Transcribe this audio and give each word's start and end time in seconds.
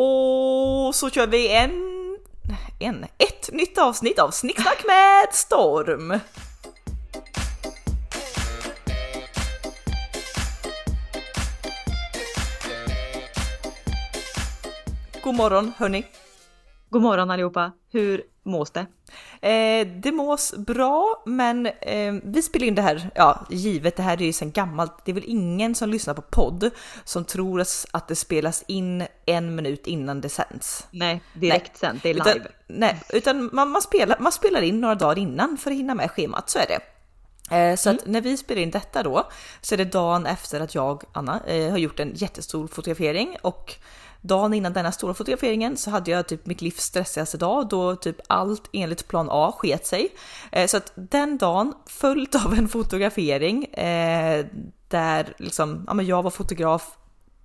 Och 0.00 0.94
så 0.94 1.10
kör 1.10 1.26
vi 1.26 1.52
en, 1.52 1.70
en, 2.78 3.04
ett 3.04 3.52
nytt 3.52 3.78
avsnitt 3.78 4.18
av 4.18 4.30
Snicksnack 4.30 4.84
med 4.86 5.34
Storm. 5.34 6.20
God 15.22 15.34
morgon 15.34 15.72
hörni! 15.76 16.06
God 16.90 17.02
morgon 17.02 17.30
allihopa! 17.30 17.72
Hur 17.92 18.22
mås 18.42 18.70
det? 18.70 18.86
Eh, 19.40 19.86
det 19.86 20.12
mås 20.12 20.54
bra, 20.56 21.22
men 21.26 21.66
eh, 21.66 22.14
vi 22.22 22.42
spelar 22.42 22.66
in 22.66 22.74
det 22.74 22.82
här, 22.82 23.10
ja 23.14 23.46
givet 23.50 23.96
det 23.96 24.02
här 24.02 24.22
är 24.22 24.26
ju 24.26 24.32
sen 24.32 24.52
gammalt. 24.52 25.04
Det 25.04 25.12
är 25.12 25.14
väl 25.14 25.24
ingen 25.26 25.74
som 25.74 25.90
lyssnar 25.90 26.14
på 26.14 26.22
podd 26.22 26.70
som 27.04 27.24
tror 27.24 27.64
att 27.90 28.08
det 28.08 28.16
spelas 28.16 28.64
in 28.66 29.06
en 29.26 29.54
minut 29.54 29.86
innan 29.86 30.20
det 30.20 30.28
sänds. 30.28 30.86
Nej, 30.90 31.22
direkt 31.34 31.76
sänt, 31.76 32.02
det 32.02 32.10
är 32.10 32.14
live. 32.14 32.30
Utan, 32.30 32.52
nej, 32.66 33.02
utan 33.08 33.50
man, 33.52 33.70
man, 33.70 33.82
spelar, 33.82 34.16
man 34.20 34.32
spelar 34.32 34.62
in 34.62 34.80
några 34.80 34.94
dagar 34.94 35.18
innan 35.18 35.56
för 35.56 35.70
att 35.70 35.76
hinna 35.76 35.94
med 35.94 36.10
schemat, 36.10 36.50
så 36.50 36.58
är 36.58 36.66
det. 36.66 36.80
Eh, 37.50 37.76
så 37.76 37.90
att 37.90 38.02
mm. 38.02 38.12
när 38.12 38.20
vi 38.20 38.36
spelar 38.36 38.62
in 38.62 38.70
detta 38.70 39.02
då 39.02 39.28
så 39.60 39.74
är 39.74 39.76
det 39.76 39.84
dagen 39.84 40.26
efter 40.26 40.60
att 40.60 40.74
jag, 40.74 41.02
Anna, 41.12 41.40
eh, 41.46 41.70
har 41.70 41.78
gjort 41.78 42.00
en 42.00 42.12
jättestor 42.14 42.66
fotografering 42.66 43.36
och 43.42 43.74
dagen 44.20 44.54
innan 44.54 44.72
denna 44.72 44.92
stora 44.92 45.14
fotograferingen 45.14 45.76
så 45.76 45.90
hade 45.90 46.10
jag 46.10 46.28
typ 46.28 46.46
mitt 46.46 46.62
livs 46.62 46.80
stressigaste 46.80 47.36
dag 47.36 47.68
då 47.68 47.96
typ 47.96 48.16
allt 48.26 48.70
enligt 48.72 49.08
plan 49.08 49.28
A 49.30 49.52
sket 49.58 49.86
sig. 49.86 50.08
Eh, 50.52 50.66
så 50.66 50.76
att 50.76 50.92
den 50.94 51.38
dagen 51.38 51.74
följt 51.86 52.34
av 52.34 52.54
en 52.54 52.68
fotografering 52.68 53.64
eh, 53.64 54.46
där 54.88 55.34
liksom, 55.38 55.84
ja 55.86 55.94
men 55.94 56.06
jag 56.06 56.22
var 56.22 56.30
fotograf, 56.30 56.96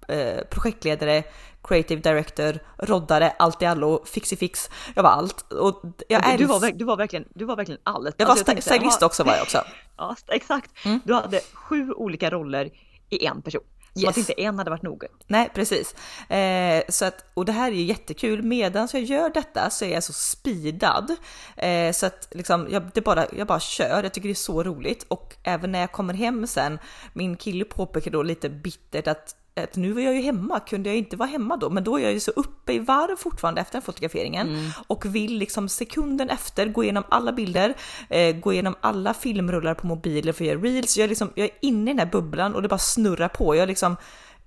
eh, 0.08 0.44
projektledare, 0.50 1.24
creative 1.64 2.02
director, 2.02 2.60
roddare, 2.78 3.34
allt 3.40 3.62
i 3.62 3.66
allo, 3.66 4.06
fixi 4.06 4.36
fix. 4.36 4.70
Jag 4.96 5.04
var 5.04 5.10
allt. 5.10 5.52
Och 5.52 5.82
jag 6.08 6.38
du, 6.38 6.46
var, 6.46 6.72
du, 6.72 6.86
var 6.86 6.98
verkligen, 6.98 7.26
du 7.34 7.46
var 7.46 7.56
verkligen 7.56 7.82
allt. 7.84 8.16
Jag 8.18 8.26
var 8.26 8.32
alltså, 8.32 8.62
stylist 8.62 9.04
också 9.04 9.24
var 9.24 9.34
jag 9.34 9.42
också. 9.42 9.64
Ja, 9.98 10.16
exakt. 10.28 10.86
Mm. 10.86 11.00
Du 11.04 11.14
hade 11.14 11.40
sju 11.54 11.94
olika 11.94 12.30
roller 12.30 12.70
i 13.10 13.26
en 13.26 13.42
person. 13.42 13.62
Som 13.94 14.02
yes. 14.02 14.10
att 14.10 14.18
inte 14.18 14.42
en 14.42 14.58
hade 14.58 14.70
varit 14.70 14.84
nog. 14.84 15.04
Nej, 15.28 15.50
precis. 15.54 15.96
Eh, 16.30 16.84
så 16.90 17.06
att, 17.06 17.26
och 17.34 17.46
det 17.46 17.52
här 17.52 17.72
är 17.72 17.76
ju 17.76 17.84
jättekul. 17.84 18.44
Medan 18.44 18.88
jag 18.94 19.04
gör 19.04 19.30
detta 19.30 19.70
så 19.70 19.86
är 19.86 19.94
jag 19.94 20.04
så 20.04 20.14
speedad. 20.14 21.16
Eh, 21.56 21.92
så 21.92 22.06
att 22.06 22.28
liksom, 22.32 22.68
jag, 22.72 22.84
det 22.94 23.02
bara, 23.02 23.26
jag 23.38 23.48
bara 23.48 23.60
kör. 23.60 24.04
Jag 24.04 24.14
tycker 24.14 24.30
det 24.30 24.34
är 24.34 24.36
så 24.36 24.64
roligt. 24.64 25.06
Och 25.08 25.36
även 25.44 25.72
när 25.72 25.80
jag 25.80 25.92
kommer 25.92 26.14
hem 26.14 26.48
sen, 26.48 26.80
min 27.14 27.38
kille 27.38 27.66
påpekar 27.66 28.12
då 28.12 28.24
lite 28.24 28.50
bittert 28.50 29.08
att 29.08 29.36
att 29.56 29.76
nu 29.76 29.92
var 29.92 30.02
jag 30.02 30.16
ju 30.16 30.22
hemma, 30.22 30.60
kunde 30.60 30.90
jag 30.90 30.98
inte 30.98 31.18
vara 31.18 31.30
hemma 31.30 31.58
då? 31.58 31.70
Men 31.70 31.84
då 31.84 31.98
är 31.98 32.04
jag 32.04 32.14
ju 32.14 32.20
så 32.20 32.32
uppe 32.32 32.74
i 32.74 32.80
varv 32.80 33.16
fortfarande 33.16 33.62
efter 33.62 33.82
fotograferingen 33.82 34.50
mm. 34.50 34.72
och 34.88 35.16
vill 35.16 35.38
liksom 35.38 35.70
sekunden 35.70 36.30
efter 36.30 36.68
gå 36.68 36.84
igenom 36.84 37.04
alla 37.10 37.32
bilder, 37.32 37.74
eh, 38.10 38.36
gå 38.36 38.54
igenom 38.54 38.76
alla 38.82 39.14
filmrullar 39.14 39.74
på 39.74 39.88
mobiler 39.88 40.34
för 40.34 40.44
att 40.44 40.48
göra 40.48 40.60
reels. 40.60 40.98
Jag 40.98 41.04
är, 41.04 41.10
liksom, 41.10 41.32
jag 41.36 41.46
är 41.46 41.52
inne 41.62 41.92
i 41.92 41.94
den 41.94 42.00
här 42.00 42.12
bubblan 42.12 42.56
och 42.56 42.62
det 42.62 42.68
bara 42.68 42.78
snurrar 42.78 43.28
på. 43.28 43.56
Jag 43.56 43.64
är 43.64 43.68
liksom 43.68 43.98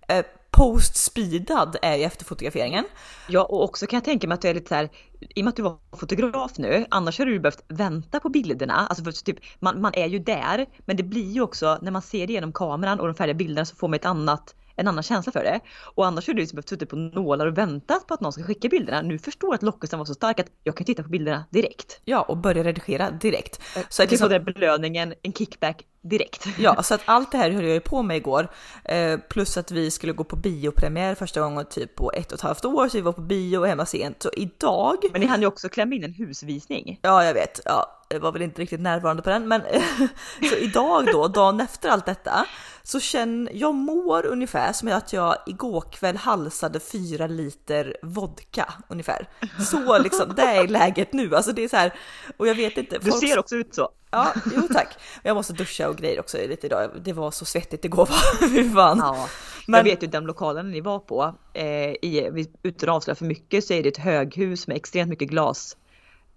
eh, 0.09 0.25
post-speedad 0.51 1.77
är 1.83 1.91
jag 1.91 2.01
efter 2.01 2.25
fotograferingen. 2.25 2.85
Ja, 3.29 3.45
och 3.45 3.65
också 3.65 3.87
kan 3.87 3.97
jag 3.97 4.05
tänka 4.05 4.29
mig 4.29 4.35
att 4.35 4.43
du 4.43 4.49
är 4.49 4.55
lite 4.55 4.69
så 4.69 4.75
här, 4.75 4.89
i 5.21 5.41
och 5.41 5.45
med 5.45 5.49
att 5.49 5.57
du 5.57 5.63
var 5.63 5.79
fotograf 5.97 6.59
nu, 6.59 6.87
annars 6.91 7.19
hade 7.19 7.31
du 7.31 7.41
behövt 7.41 7.65
vänta 7.69 8.21
på 8.21 8.29
bilderna. 8.29 8.75
Alltså 8.75 9.05
för 9.05 9.13
typ, 9.13 9.39
man, 9.59 9.81
man 9.81 9.95
är 9.95 10.07
ju 10.07 10.19
där, 10.19 10.67
men 10.79 10.97
det 10.97 11.03
blir 11.03 11.31
ju 11.31 11.41
också 11.41 11.79
när 11.83 11.91
man 11.91 12.03
ser 12.03 12.27
det 12.27 12.33
genom 12.33 12.53
kameran 12.53 13.01
och 13.01 13.07
de 13.07 13.15
färdiga 13.15 13.35
bilderna 13.35 13.65
så 13.65 13.77
får 13.77 13.89
man 13.89 13.95
ett 13.95 14.05
annat 14.05 14.55
en 14.77 14.89
annan 14.89 15.03
känsla 15.03 15.33
för 15.33 15.45
det. 15.45 15.61
Och 15.95 16.07
annars 16.07 16.27
hade 16.27 16.41
liksom 16.41 16.57
behövt 16.57 16.69
suttit 16.69 16.89
på 16.89 16.97
nålar 16.97 17.47
och 17.47 17.59
väntat 17.59 18.07
på 18.07 18.15
att 18.15 18.21
någon 18.21 18.33
ska 18.33 18.43
skicka 18.43 18.69
bilderna. 18.69 19.03
Nu 19.03 19.19
förstår 19.19 19.49
jag 19.49 19.55
att 19.55 19.63
lockelsen 19.63 19.99
var 19.99 20.07
så 20.07 20.15
stark 20.15 20.41
att 20.41 20.47
jag 20.65 20.77
kan 20.77 20.85
titta 20.85 21.03
på 21.03 21.09
bilderna 21.09 21.45
direkt. 21.51 22.01
Ja, 22.05 22.23
och 22.23 22.37
börja 22.37 22.65
redigera 22.65 23.11
direkt. 23.11 23.61
Eh, 23.77 23.83
så 23.89 24.03
att 24.03 24.11
liksom... 24.11 24.29
den 24.29 24.45
belöningen, 24.45 25.15
en 25.23 25.33
kickback 25.33 25.85
direkt. 26.03 26.47
Ja, 26.59 26.83
så 26.83 26.95
att 26.95 27.01
allt 27.05 27.33
det 27.33 27.39
här 27.39 27.51
höll 27.51 27.65
jag 27.65 27.75
ju 27.75 27.81
på 27.81 28.03
med 28.03 28.17
igår. 28.17 28.49
Eh, 28.85 29.19
plus 29.21 29.57
att 29.57 29.71
vi 29.71 29.91
skulle 29.91 30.13
gå 30.13 30.25
på 30.25 30.37
biopremiär 30.37 31.15
första 31.15 31.41
gången 31.41 31.67
typ 31.71 31.95
på 31.95 32.13
ett 32.13 32.33
och 32.33 32.39
ett 32.39 32.43
halvt 32.43 32.65
år, 32.65 32.89
så 32.89 32.97
vi 32.97 33.03
var 33.03 33.13
på 33.13 33.21
bio 33.21 33.65
hemma 33.65 33.87
sent. 33.87 34.23
Så 34.23 34.31
idag... 34.37 34.97
Men 35.13 35.21
ni 35.21 35.27
hann 35.27 35.41
ju 35.41 35.47
också 35.47 35.69
klämma 35.69 35.95
in 35.95 36.05
en 36.05 36.13
husvisning. 36.13 36.99
Ja, 37.03 37.25
jag 37.25 37.35
vet. 37.35 37.61
Ja, 37.65 38.03
jag 38.09 38.21
var 38.21 38.33
väl 38.33 38.43
inte 38.43 38.63
riktigt 38.63 38.81
närvarande 38.81 39.23
på 39.23 39.31
den, 39.31 39.49
men 39.49 39.63
så 40.51 40.57
idag 40.57 41.07
då, 41.13 41.29
dagen 41.29 41.61
efter 41.61 41.89
allt 41.89 42.07
detta, 42.07 42.47
så 42.87 43.01
känner 43.01 43.53
jag 43.53 43.75
mår 43.75 44.27
ungefär 44.27 44.73
som 44.73 44.89
att 44.89 45.13
jag 45.13 45.37
igår 45.47 45.85
kväll 45.93 46.17
halsade 46.17 46.81
fyra 46.81 47.27
liter 47.27 47.97
vodka 48.03 48.75
ungefär. 48.89 49.29
Så 49.71 49.99
liksom, 49.99 50.35
det 50.37 50.43
är 50.43 50.69
läget 50.69 51.13
nu. 51.13 51.37
Alltså 51.37 51.53
det 51.53 51.65
är 51.65 51.69
så 51.69 51.77
här, 51.77 51.95
och 52.37 52.49
jag 52.49 52.55
vet 52.55 52.77
inte. 52.77 52.99
Du 52.99 53.11
ser 53.11 53.39
också 53.39 53.57
ut 53.57 53.75
så. 53.75 53.89
Ja, 54.11 54.35
jo 54.55 54.63
tack. 54.73 54.89
Jag 55.23 55.35
måste 55.35 55.53
duscha 55.53 55.89
och 55.89 55.97
grejer 55.97 56.21
också 56.21 56.39
lite 56.39 56.67
idag. 56.67 56.91
Det 57.05 57.13
var 57.13 57.31
så 57.31 57.45
svettigt 57.45 57.85
igår. 57.85 58.09
Fy 58.41 58.71
fan. 58.71 58.99
Ja, 58.99 59.29
Men... 59.67 59.79
Jag 59.79 59.85
vet 59.85 60.03
ju 60.03 60.07
den 60.07 60.25
lokalen 60.25 60.71
ni 60.71 60.81
var 60.81 60.99
på, 60.99 61.35
eh, 61.53 61.91
i, 61.91 62.47
utan 62.63 62.89
att 62.89 62.97
avslöja 62.97 63.15
för 63.15 63.25
mycket 63.25 63.65
så 63.65 63.73
är 63.73 63.83
det 63.83 63.89
ett 63.89 63.99
höghus 63.99 64.67
med 64.67 64.77
extremt 64.77 65.09
mycket 65.09 65.29
glas. 65.29 65.77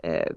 Eh, 0.04 0.32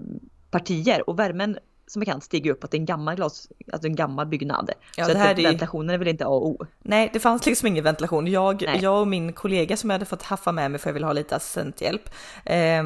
och 1.05 1.19
värmen 1.19 1.57
som 1.87 1.99
bekant 1.99 2.23
stiger 2.23 2.51
upp 2.51 2.63
att 2.63 2.71
det 2.71 2.77
är 2.77 2.79
en 2.79 2.85
gammal 2.85 3.15
glas, 3.15 3.47
alltså 3.73 3.87
en 3.87 3.95
gammal 3.95 4.27
byggnad. 4.27 4.71
Ja, 4.97 5.05
så 5.05 5.13
det 5.13 5.19
här 5.19 5.39
är... 5.39 5.43
ventilationen 5.43 5.89
är 5.89 5.97
väl 5.97 6.07
inte 6.07 6.25
A 6.25 6.29
och 6.29 6.47
O? 6.47 6.65
Nej, 6.81 7.09
det 7.13 7.19
fanns 7.19 7.45
liksom 7.45 7.67
ingen 7.67 7.83
ventilation. 7.83 8.27
Jag, 8.27 8.77
jag 8.81 9.01
och 9.01 9.07
min 9.07 9.33
kollega 9.33 9.77
som 9.77 9.89
jag 9.89 9.95
hade 9.95 10.05
fått 10.05 10.23
haffa 10.23 10.51
med 10.51 10.71
mig 10.71 10.79
för 10.79 10.89
jag 10.89 10.93
ville 10.93 11.05
ha 11.05 11.13
lite 11.13 11.35
assistenthjälp. 11.35 12.09
Eh, 12.45 12.83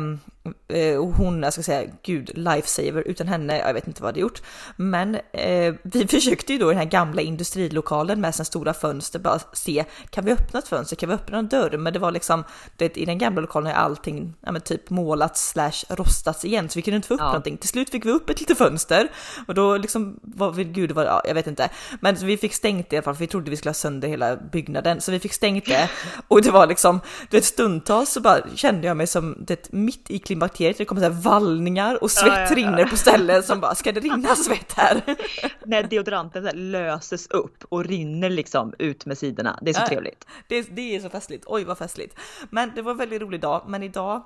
och 0.99 1.13
hon, 1.13 1.43
jag 1.43 1.53
ska 1.53 1.63
säga, 1.63 1.91
gud, 2.03 2.31
lifesaver, 2.37 3.01
utan 3.07 3.27
henne, 3.27 3.57
jag 3.57 3.73
vet 3.73 3.87
inte 3.87 4.03
vad 4.03 4.13
det 4.13 4.19
gjort. 4.19 4.41
Men 4.75 5.15
eh, 5.15 5.75
vi 5.83 6.07
försökte 6.09 6.53
ju 6.53 6.59
då 6.59 6.65
i 6.65 6.73
den 6.73 6.77
här 6.77 6.89
gamla 6.89 7.21
industrilokalen 7.21 8.21
med 8.21 8.35
sina 8.35 8.45
stora 8.45 8.73
fönster 8.73 9.19
bara 9.19 9.39
se, 9.53 9.85
kan 10.09 10.25
vi 10.25 10.31
öppna 10.31 10.59
ett 10.59 10.67
fönster, 10.67 10.95
kan 10.95 11.09
vi 11.09 11.15
öppna 11.15 11.37
en 11.37 11.47
dörr? 11.47 11.77
Men 11.77 11.93
det 11.93 11.99
var 11.99 12.11
liksom, 12.11 12.43
det, 12.75 12.97
i 12.97 13.05
den 13.05 13.17
gamla 13.17 13.41
lokalen 13.41 13.71
är 13.71 13.75
allting, 13.75 14.33
ja 14.41 14.51
men 14.51 14.61
typ 14.61 14.89
målats 14.89 15.49
slash 15.49 15.83
rostats 15.89 16.45
igen, 16.45 16.69
så 16.69 16.79
vi 16.79 16.81
kunde 16.81 16.95
inte 16.95 17.07
få 17.07 17.13
upp 17.13 17.19
ja. 17.19 17.25
någonting. 17.25 17.57
Till 17.57 17.69
slut 17.69 17.89
fick 17.89 18.05
vi 18.05 18.11
upp 18.11 18.29
ett 18.29 18.39
litet 18.39 18.57
fönster 18.57 19.11
och 19.47 19.53
då 19.53 19.77
liksom 19.77 20.19
var 20.21 20.51
vi, 20.51 20.63
gud 20.63 20.91
vad, 20.91 21.05
ja, 21.05 21.21
jag 21.25 21.33
vet 21.33 21.47
inte. 21.47 21.69
Men 21.99 22.15
vi 22.15 22.37
fick 22.37 22.53
stängt 22.53 22.89
det 22.89 22.95
i 22.95 22.97
alla 22.97 23.03
fall, 23.03 23.15
för 23.15 23.19
vi 23.19 23.27
trodde 23.27 23.49
vi 23.49 23.57
skulle 23.57 23.69
ha 23.69 23.73
sönder 23.73 24.07
hela 24.07 24.35
byggnaden, 24.35 25.01
så 25.01 25.11
vi 25.11 25.19
fick 25.19 25.33
stängt 25.33 25.65
det. 25.65 25.89
Och 26.27 26.41
det 26.41 26.51
var 26.51 26.67
liksom, 26.67 26.99
du 27.29 27.37
vet 27.37 27.45
stundtals 27.45 28.09
så 28.09 28.21
bara 28.21 28.41
kände 28.55 28.87
jag 28.87 28.97
mig 28.97 29.07
som, 29.07 29.35
det 29.39 29.73
mitt 29.73 30.11
i 30.11 30.19
klimatet 30.19 30.36
bakterier, 30.39 30.75
det 30.77 30.85
kommer 30.85 31.01
så 31.01 31.09
här 31.09 31.21
vallningar 31.21 32.03
och 32.03 32.11
svett 32.11 32.27
ja, 32.27 32.39
ja, 32.39 32.49
ja. 32.49 32.55
rinner 32.55 32.85
på 32.85 32.97
ställen 32.97 33.43
som 33.43 33.59
bara, 33.59 33.75
ska 33.75 33.91
det 33.91 33.99
rinna 33.99 34.35
svett 34.35 34.73
här? 34.73 35.01
När 35.65 35.83
deodoranten 35.83 36.49
så 36.49 36.55
löses 36.55 37.27
upp 37.27 37.63
och 37.69 37.85
rinner 37.85 38.29
liksom 38.29 38.73
ut 38.79 39.05
med 39.05 39.17
sidorna. 39.17 39.59
Det 39.61 39.69
är 39.69 39.73
så 39.73 39.87
trevligt. 39.87 40.25
Det, 40.47 40.61
det 40.61 40.95
är 40.95 40.99
så 40.99 41.09
festligt. 41.09 41.43
Oj 41.47 41.63
vad 41.63 41.77
festligt. 41.77 42.19
Men 42.49 42.71
det 42.75 42.81
var 42.81 42.91
en 42.91 42.97
väldigt 42.97 43.21
rolig 43.21 43.41
dag. 43.41 43.63
Men 43.67 43.83
idag 43.83 44.23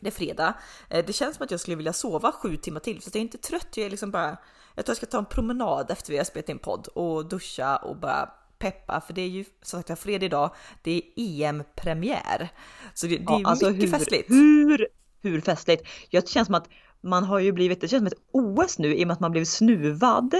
det 0.00 0.08
är 0.08 0.12
fredag. 0.12 0.54
Eh, 0.90 1.04
det 1.06 1.12
känns 1.12 1.36
som 1.36 1.44
att 1.44 1.50
jag 1.50 1.60
skulle 1.60 1.76
vilja 1.76 1.92
sova 1.92 2.32
sju 2.32 2.56
timmar 2.56 2.80
till, 2.80 3.02
så 3.02 3.08
jag 3.08 3.16
är 3.16 3.20
inte 3.20 3.38
trött. 3.38 3.68
Jag 3.74 3.86
är 3.86 3.90
liksom 3.90 4.10
bara. 4.10 4.36
Jag 4.74 4.84
tror 4.84 4.90
jag 4.90 4.96
ska 4.96 5.06
ta 5.06 5.18
en 5.18 5.24
promenad 5.24 5.90
efter 5.90 6.12
vi 6.12 6.16
har 6.18 6.24
spelat 6.24 6.48
in 6.48 6.58
podd 6.58 6.86
och 6.86 7.28
duscha 7.28 7.76
och 7.76 7.96
bara 7.96 8.30
peppa, 8.58 9.00
för 9.00 9.12
det 9.12 9.22
är 9.22 9.28
ju 9.28 9.44
som 9.62 9.82
sagt 9.82 10.00
fredag 10.02 10.26
idag. 10.26 10.50
Det 10.82 10.90
är 10.96 11.02
EM-premiär, 11.16 12.48
så 12.94 13.06
det, 13.06 13.16
det 13.16 13.32
är 13.32 13.40
ja, 13.40 13.42
alltså 13.44 13.70
mycket 13.70 13.82
hur, 13.82 13.98
festligt. 13.98 14.30
Hur 14.30 14.88
hur 15.24 15.40
festligt. 15.40 15.88
Jag 16.10 16.28
känns 16.28 16.46
som 16.46 16.54
att 16.54 16.68
man 17.00 17.24
har 17.24 17.38
ju 17.38 17.52
blivit, 17.52 17.80
det 17.80 17.88
känns 17.88 18.00
som 18.00 18.06
ett 18.06 18.22
OS 18.32 18.78
nu 18.78 18.94
i 18.94 19.04
och 19.04 19.06
med 19.06 19.14
att 19.14 19.20
man 19.20 19.32
blev 19.32 19.44
snuvad 19.44 20.34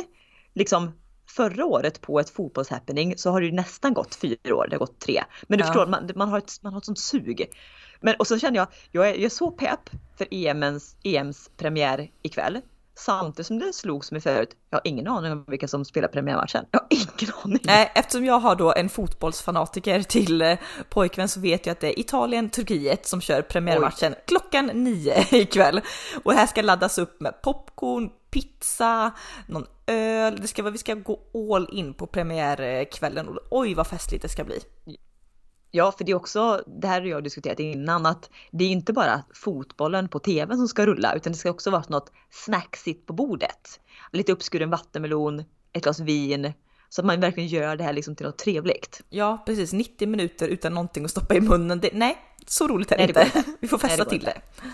liksom 0.55 0.93
förra 1.27 1.65
året 1.65 2.01
på 2.01 2.21
ett 2.21 2.31
fotbollshappening 2.31 3.15
så 3.17 3.31
har 3.31 3.41
det 3.41 3.47
ju 3.47 3.53
nästan 3.53 3.95
gått 3.95 4.15
fyra 4.15 4.55
år, 4.55 4.67
det 4.71 4.75
har 4.77 4.79
gått 4.79 5.01
tre. 5.01 5.25
Men 5.43 5.59
du 5.59 5.63
ja. 5.63 5.67
förstår, 5.67 5.87
man, 5.87 6.11
man, 6.15 6.29
har 6.29 6.39
ett, 6.39 6.59
man 6.63 6.73
har 6.73 6.81
ett 6.81 6.85
sånt 6.85 6.99
sug. 6.99 7.47
Men 8.01 8.15
och 8.19 8.27
så 8.27 8.39
känner 8.39 8.57
jag, 8.57 8.69
jag 8.91 9.09
är, 9.09 9.15
jag 9.15 9.25
är 9.25 9.29
så 9.29 9.51
pepp 9.51 9.91
för 10.19 10.27
EMs, 10.31 10.97
EMs 11.03 11.51
premiär 11.57 12.11
ikväll. 12.23 12.61
Samtidigt 12.97 13.47
som 13.47 13.59
det 13.59 13.73
slogs 13.73 14.13
mig 14.13 14.21
förut, 14.21 14.57
jag 14.71 14.79
har 14.79 14.83
ingen 14.85 15.07
aning 15.07 15.33
om 15.33 15.45
vilka 15.49 15.69
som 15.69 15.85
spelar 15.85 16.09
premiärmatchen. 16.09 16.65
Jag 16.71 16.81
har 16.81 16.87
ingen 16.91 17.35
aning. 17.45 17.61
Nej, 17.65 17.93
eftersom 17.95 18.25
jag 18.25 18.39
har 18.39 18.57
då 18.57 18.73
en 18.73 18.89
fotbollsfanatiker 18.89 20.03
till 20.03 20.43
eh, 20.43 20.59
pojkvän 20.89 21.29
så 21.29 21.41
vet 21.41 21.67
jag 21.67 21.73
att 21.73 21.81
det 21.81 21.89
är 21.89 22.01
Italien-Turkiet 22.01 23.07
som 23.07 23.21
kör 23.21 23.43
premiärmatchen 23.43 24.13
Oj. 24.13 24.23
klockan 24.27 24.67
nio 24.67 25.25
ikväll. 25.37 25.81
Och 26.25 26.33
här 26.33 26.47
ska 26.47 26.63
laddas 26.63 26.99
upp 26.99 27.21
med 27.21 27.43
popcorn, 27.43 28.11
pizza, 28.31 29.13
någon 29.47 29.67
öl. 29.87 30.41
Det 30.41 30.49
ska 30.49 30.63
vi 30.63 30.79
ska 30.79 30.95
gå 30.95 31.21
all 31.55 31.69
in 31.73 31.95
på 31.95 32.07
premiärkvällen. 32.07 33.39
Oj 33.51 33.75
vad 33.75 33.87
festligt 33.87 34.23
det 34.23 34.29
ska 34.29 34.45
bli. 34.45 34.61
Ja, 35.77 35.93
för 35.93 36.05
det 36.05 36.13
är 36.13 36.17
också, 36.17 36.63
det 36.67 36.89
här 36.89 37.01
har 37.01 37.09
jag 37.09 37.25
diskuterat 37.25 37.61
innan, 37.61 38.07
att 38.07 38.31
det 38.51 38.65
är 38.65 38.69
inte 38.69 38.93
bara 38.93 39.23
fotbollen 39.35 40.09
på 40.09 40.19
tvn 40.19 40.57
som 40.57 40.69
ska 40.69 40.87
rulla, 40.87 41.15
utan 41.15 41.33
det 41.33 41.39
ska 41.39 41.51
också 41.51 41.71
vara 41.71 41.85
något 41.89 42.13
snacksigt 42.31 43.07
på 43.07 43.13
bordet. 43.13 43.81
Lite 44.13 44.33
uppskuren 44.33 44.71
vattenmelon, 44.71 45.45
ett 45.73 45.83
glas 45.83 46.01
vin, 46.01 46.53
Så 46.89 47.01
att 47.01 47.07
man 47.07 47.21
verkligen 47.21 47.49
gör 47.49 47.77
det 47.77 47.85
här 47.85 47.93
liksom 47.93 48.17
till 48.17 48.27
något 48.27 48.39
trevligt. 48.39 49.01
Ja, 49.09 49.43
precis. 49.47 49.73
90 49.73 50.09
minuter 50.09 50.49
utan 50.49 50.75
någonting 50.75 51.05
att 51.05 51.11
stoppa 51.11 51.35
i 51.35 51.41
munnen. 51.41 51.81
Det, 51.81 51.91
nej, 51.93 52.19
så 52.47 52.69
roligt 52.69 52.93
är 52.93 52.97
det 52.97 53.13
Nej, 53.15 53.27
inte. 53.27 53.45
Vi 53.61 53.69
får 53.69 53.79
festa 53.79 53.97
Nej, 53.97 54.05
det 54.05 54.11
till 54.11 54.29
inte. 54.29 54.41
det. 54.63 54.69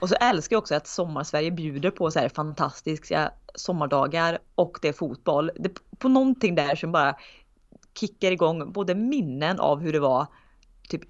Och 0.00 0.08
så 0.08 0.14
älskar 0.14 0.54
jag 0.54 0.60
också 0.60 0.74
att 0.74 0.86
Sommarsverige 0.86 1.50
bjuder 1.50 1.90
på 1.90 2.10
så 2.10 2.18
här 2.18 2.28
fantastiska 2.28 3.32
sommardagar 3.54 4.38
och 4.54 4.78
det 4.82 4.88
är 4.88 4.92
fotboll. 4.92 5.50
Det, 5.56 5.72
på 5.98 6.08
någonting 6.08 6.54
där 6.54 6.74
som 6.74 6.92
bara 6.92 7.16
kickar 8.00 8.32
igång 8.32 8.72
både 8.72 8.94
minnen 8.94 9.60
av 9.60 9.80
hur 9.80 9.92
det 9.92 10.00
var 10.00 10.26
typ 10.88 11.02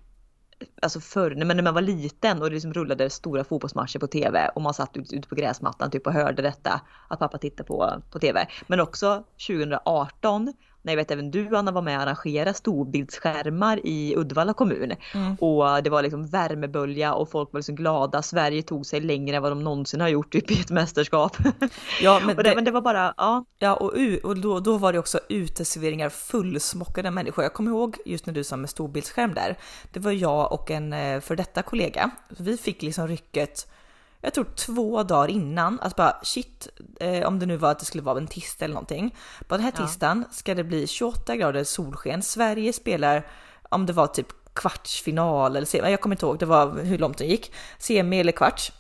Alltså 0.83 1.01
förr 1.01 1.35
när 1.35 1.63
man, 1.63 1.75
var 1.75 1.83
liten 1.83 2.43
och 2.43 2.49
det 2.49 2.55
liksom 2.55 2.73
rullade 2.73 3.11
stora 3.11 3.45
fotbollsmatcher 3.45 3.99
på 3.99 4.07
tv 4.07 4.51
och 4.55 4.63
man 4.63 4.75
satt 4.75 4.97
ute 4.97 5.17
ut 5.17 5.29
på 5.29 5.35
gräsmattan 5.35 5.91
typ 5.91 6.07
och 6.07 6.13
hörde 6.13 6.43
detta 6.43 6.81
att 7.09 7.19
pappa 7.19 7.39
tittade 7.39 7.67
på, 7.67 8.03
på 8.11 8.19
tv. 8.19 8.47
Men 8.67 8.81
också 8.81 9.25
2018 9.49 10.53
när 10.83 10.93
jag 10.93 10.97
vet 10.97 11.11
även 11.11 11.31
du 11.31 11.57
Anna 11.57 11.73
var 11.73 11.83
med 11.83 11.97
och 11.97 12.03
arrangerade 12.03 12.55
storbildsskärmar 12.55 13.81
i 13.87 14.15
Uddevalla 14.17 14.53
kommun. 14.53 14.93
Mm. 15.15 15.35
Och 15.35 15.83
det 15.83 15.91
var 15.91 16.03
liksom 16.03 16.27
värmebölja 16.27 17.15
och 17.15 17.31
folk 17.31 17.53
var 17.53 17.59
liksom 17.59 17.75
glada. 17.75 18.23
Sverige 18.23 18.63
tog 18.63 18.87
sig 18.87 19.01
längre 19.01 19.37
än 19.37 19.43
vad 19.43 19.53
de 19.53 19.65
någonsin 19.65 20.01
har 20.01 20.09
gjort 20.09 20.33
typ 20.33 20.51
i 20.51 20.61
ett 20.61 20.71
mästerskap. 20.71 21.37
Ja, 22.03 22.21
men 22.27 22.37
det, 22.37 22.43
det- 22.43 22.55
men 22.55 22.65
det 22.65 22.71
var 22.71 22.81
bara, 22.81 23.15
ja. 23.17 23.45
Ja, 23.59 23.75
och, 23.75 23.93
och 24.23 24.37
då, 24.37 24.61
då 24.61 24.77
var 24.79 24.93
det 24.93 24.99
också 24.99 25.21
uteserveringar 25.29 26.09
fullsmockade 26.09 27.11
människor. 27.11 27.45
Jag 27.45 27.53
kommer 27.55 27.71
ihåg 27.71 27.97
just 28.05 28.27
när 28.27 28.35
du 28.35 28.45
sa 28.45 28.57
med 28.57 28.71
storbildsskärm 28.71 29.35
där. 29.35 29.57
Det 29.93 30.01
var 30.01 30.13
jag 30.13 30.53
och 30.53 30.71
en 30.71 30.93
eh, 30.93 31.21
för 31.21 31.37
detta 31.37 31.63
kollega. 31.63 32.11
Vi 32.39 32.57
fick 32.57 32.83
liksom 32.83 33.09
rycket, 33.09 33.69
jag 34.21 34.35
tror 34.35 34.45
två 34.45 35.03
dagar 35.03 35.29
innan, 35.29 35.81
att 35.81 35.97
bara 35.97 36.17
shit, 36.23 36.69
eh, 37.01 37.27
om 37.27 37.39
det 37.39 37.47
nu 37.47 37.57
var 37.57 37.71
att 37.71 37.79
det 37.79 37.85
skulle 37.85 38.03
vara 38.03 38.19
en 38.19 38.27
tisdag 38.27 38.65
eller 38.65 38.75
någonting. 38.75 39.15
På 39.49 39.55
den 39.57 39.65
här 39.65 39.73
Ja. 39.77 39.87
tisdagen 39.87 40.25
ska 40.31 40.55
det 40.55 40.65
bli 40.65 40.87
28 40.87 41.37
grader 41.37 41.65
solsken. 41.65 42.23
Sverige 42.23 42.73
spelar, 42.73 43.27
om 43.69 43.87
det 43.87 43.93
var 43.93 44.07
typ 44.07 44.27
kvartsfinal 44.55 45.57
eller 45.57 45.67
semi, 45.67 45.91
jag 45.91 46.01
kommer 46.01 46.17
inte 46.17 46.27
ihåg, 46.27 46.39
det 46.39 46.47
var 46.47 46.81
hur 46.83 46.99
långt 46.99 47.19
det 47.19 47.25
gick. 47.25 47.53
Semi 47.79 48.21
eller 48.21 48.33
kvarts. 48.33 48.73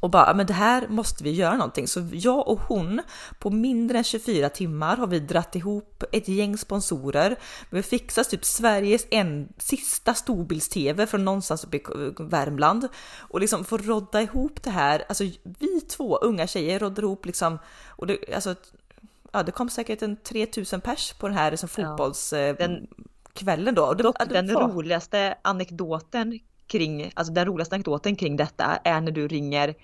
Och 0.00 0.10
bara, 0.10 0.34
men 0.34 0.46
det 0.46 0.52
här 0.52 0.88
måste 0.88 1.24
vi 1.24 1.30
göra 1.30 1.54
någonting. 1.56 1.88
Så 1.88 2.08
jag 2.12 2.48
och 2.48 2.60
hon, 2.60 3.00
på 3.38 3.50
mindre 3.50 3.98
än 3.98 4.04
24 4.04 4.48
timmar 4.48 4.96
har 4.96 5.06
vi 5.06 5.20
dratt 5.20 5.56
ihop 5.56 6.04
ett 6.12 6.28
gäng 6.28 6.56
sponsorer. 6.58 7.36
Vi 7.70 7.82
fixar 7.82 8.24
typ 8.24 8.44
Sveriges 8.44 9.06
en, 9.10 9.48
sista 9.58 10.14
storbilds-tv 10.14 11.06
från 11.06 11.24
någonstans 11.24 11.64
uppe 11.64 11.76
i 11.76 11.82
Värmland. 12.18 12.88
Och 13.18 13.40
liksom 13.40 13.64
få 13.64 13.76
rodda 13.76 14.22
ihop 14.22 14.62
det 14.62 14.70
här. 14.70 15.04
Alltså 15.08 15.24
vi 15.42 15.80
två 15.80 16.16
unga 16.18 16.46
tjejer 16.46 16.78
roddar 16.78 17.02
ihop 17.02 17.26
liksom, 17.26 17.58
och 17.86 18.06
det, 18.06 18.34
alltså, 18.34 18.54
ja 19.32 19.42
det 19.42 19.52
kom 19.52 19.68
säkert 19.70 20.02
en 20.02 20.16
3000 20.16 20.80
pers 20.80 21.12
på 21.12 21.28
den 21.28 21.36
här 21.36 21.50
liksom, 21.50 21.68
Ja. 21.76 21.84
fotbollskvällen 21.88 22.56
Den- 22.58 22.86
kvällen 23.32 23.74
då. 23.74 23.84
Och 23.84 23.96
det, 23.96 24.02
Dock 24.02 24.16
ja, 24.18 24.24
den 24.24 24.50
roligaste 24.50 25.34
anekdoten 25.42 26.38
kring, 26.70 27.12
alltså 27.14 27.32
den 27.32 27.46
roligaste 27.46 27.74
anekdoten 27.74 28.16
kring 28.16 28.36
detta 28.36 28.64
är 28.84 29.00
när 29.00 29.12
du 29.12 29.28
ringer 29.28 29.74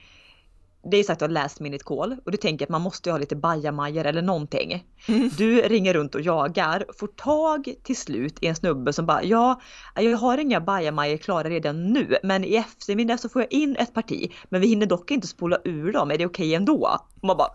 det 0.91 0.97
är 0.97 1.05
sagt 1.05 1.23
att 1.23 1.33
last 1.33 1.61
minute 1.61 1.85
call 1.85 2.17
och 2.25 2.31
du 2.31 2.37
tänker 2.37 2.65
att 2.65 2.71
man 2.71 2.83
måste 2.83 3.09
ju 3.09 3.13
ha 3.13 3.19
lite 3.19 3.37
bajamajor 3.37 4.05
eller 4.05 4.23
någonting. 4.23 4.85
Mm. 5.09 5.31
Du 5.39 5.61
ringer 5.63 5.95
runt 5.95 6.15
och 6.15 6.21
jagar, 6.21 6.85
får 6.99 7.07
tag 7.07 7.75
till 7.83 7.97
slut 7.97 8.39
i 8.41 8.47
en 8.47 8.57
snubbe 8.57 8.93
som 8.93 9.07
bara 9.07 9.25
ja, 9.25 9.61
jag 9.95 10.17
har 10.17 10.39
inga 10.39 10.61
bajamajor 10.61 11.17
klara 11.17 11.49
redan 11.49 11.93
nu 11.93 12.17
men 12.23 12.45
i 12.45 12.57
eftermiddag 12.57 13.19
så 13.19 13.29
får 13.29 13.43
jag 13.43 13.53
in 13.53 13.77
ett 13.77 13.95
parti 13.95 14.33
men 14.49 14.61
vi 14.61 14.67
hinner 14.67 14.87
dock 14.87 15.11
inte 15.11 15.27
spola 15.27 15.59
ur 15.65 15.93
dem, 15.93 16.11
är 16.11 16.19
det 16.19 16.27
okej 16.27 16.55
ändå? 16.55 16.99
Och 17.17 17.25
man 17.25 17.37
bara 17.37 17.51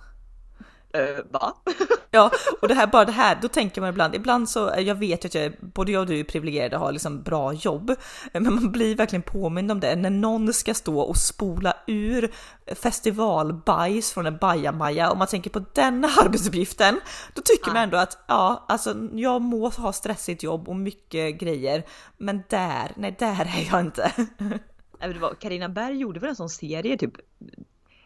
eh, 0.93 1.25
va? 1.31 1.53
Ja, 2.13 2.31
och 2.61 2.67
det 2.67 2.73
här, 2.73 2.87
bara 2.87 3.05
det 3.05 3.11
här, 3.11 3.37
då 3.41 3.47
tänker 3.47 3.81
man 3.81 3.89
ibland, 3.89 4.15
ibland 4.15 4.49
så, 4.49 4.73
jag 4.77 4.95
vet 4.95 5.25
att 5.25 5.35
jag, 5.35 5.53
både 5.59 5.91
jag 5.91 5.99
och 6.01 6.07
du 6.07 6.19
är 6.19 6.23
privilegierade 6.23 6.75
och 6.75 6.81
har 6.81 6.91
liksom 6.91 7.21
bra 7.23 7.53
jobb, 7.53 7.95
men 8.33 8.43
man 8.43 8.71
blir 8.71 8.95
verkligen 8.95 9.21
påmind 9.23 9.71
om 9.71 9.79
det 9.79 9.95
när 9.95 10.09
någon 10.09 10.53
ska 10.53 10.73
stå 10.73 10.99
och 10.99 11.17
spola 11.17 11.73
ur 11.87 12.31
festivalbajs 12.75 14.11
från 14.13 14.25
en 14.25 14.37
bajamaja 14.37 15.11
och 15.11 15.17
man 15.17 15.27
tänker 15.27 15.49
på 15.49 15.65
den 15.73 16.05
arbetsuppgiften, 16.21 16.99
då 17.33 17.41
tycker 17.41 17.67
Ja. 17.67 17.73
man 17.73 17.83
ändå 17.83 17.97
att 17.97 18.17
ja, 18.27 18.65
alltså 18.67 18.95
jag 19.13 19.41
må 19.41 19.69
ha 19.69 19.93
stressigt 19.93 20.43
jobb 20.43 20.69
och 20.69 20.75
mycket 20.75 21.39
grejer, 21.39 21.83
men 22.17 22.43
där, 22.49 22.91
nej 22.95 23.15
där 23.19 23.45
är 23.45 23.67
jag 23.71 23.81
inte. 23.81 24.11
Carina 25.39 25.69
Berg 25.69 25.97
gjorde 25.97 26.19
väl 26.19 26.29
en 26.29 26.35
sån 26.35 26.49
serie 26.49 26.97
typ 26.97 27.13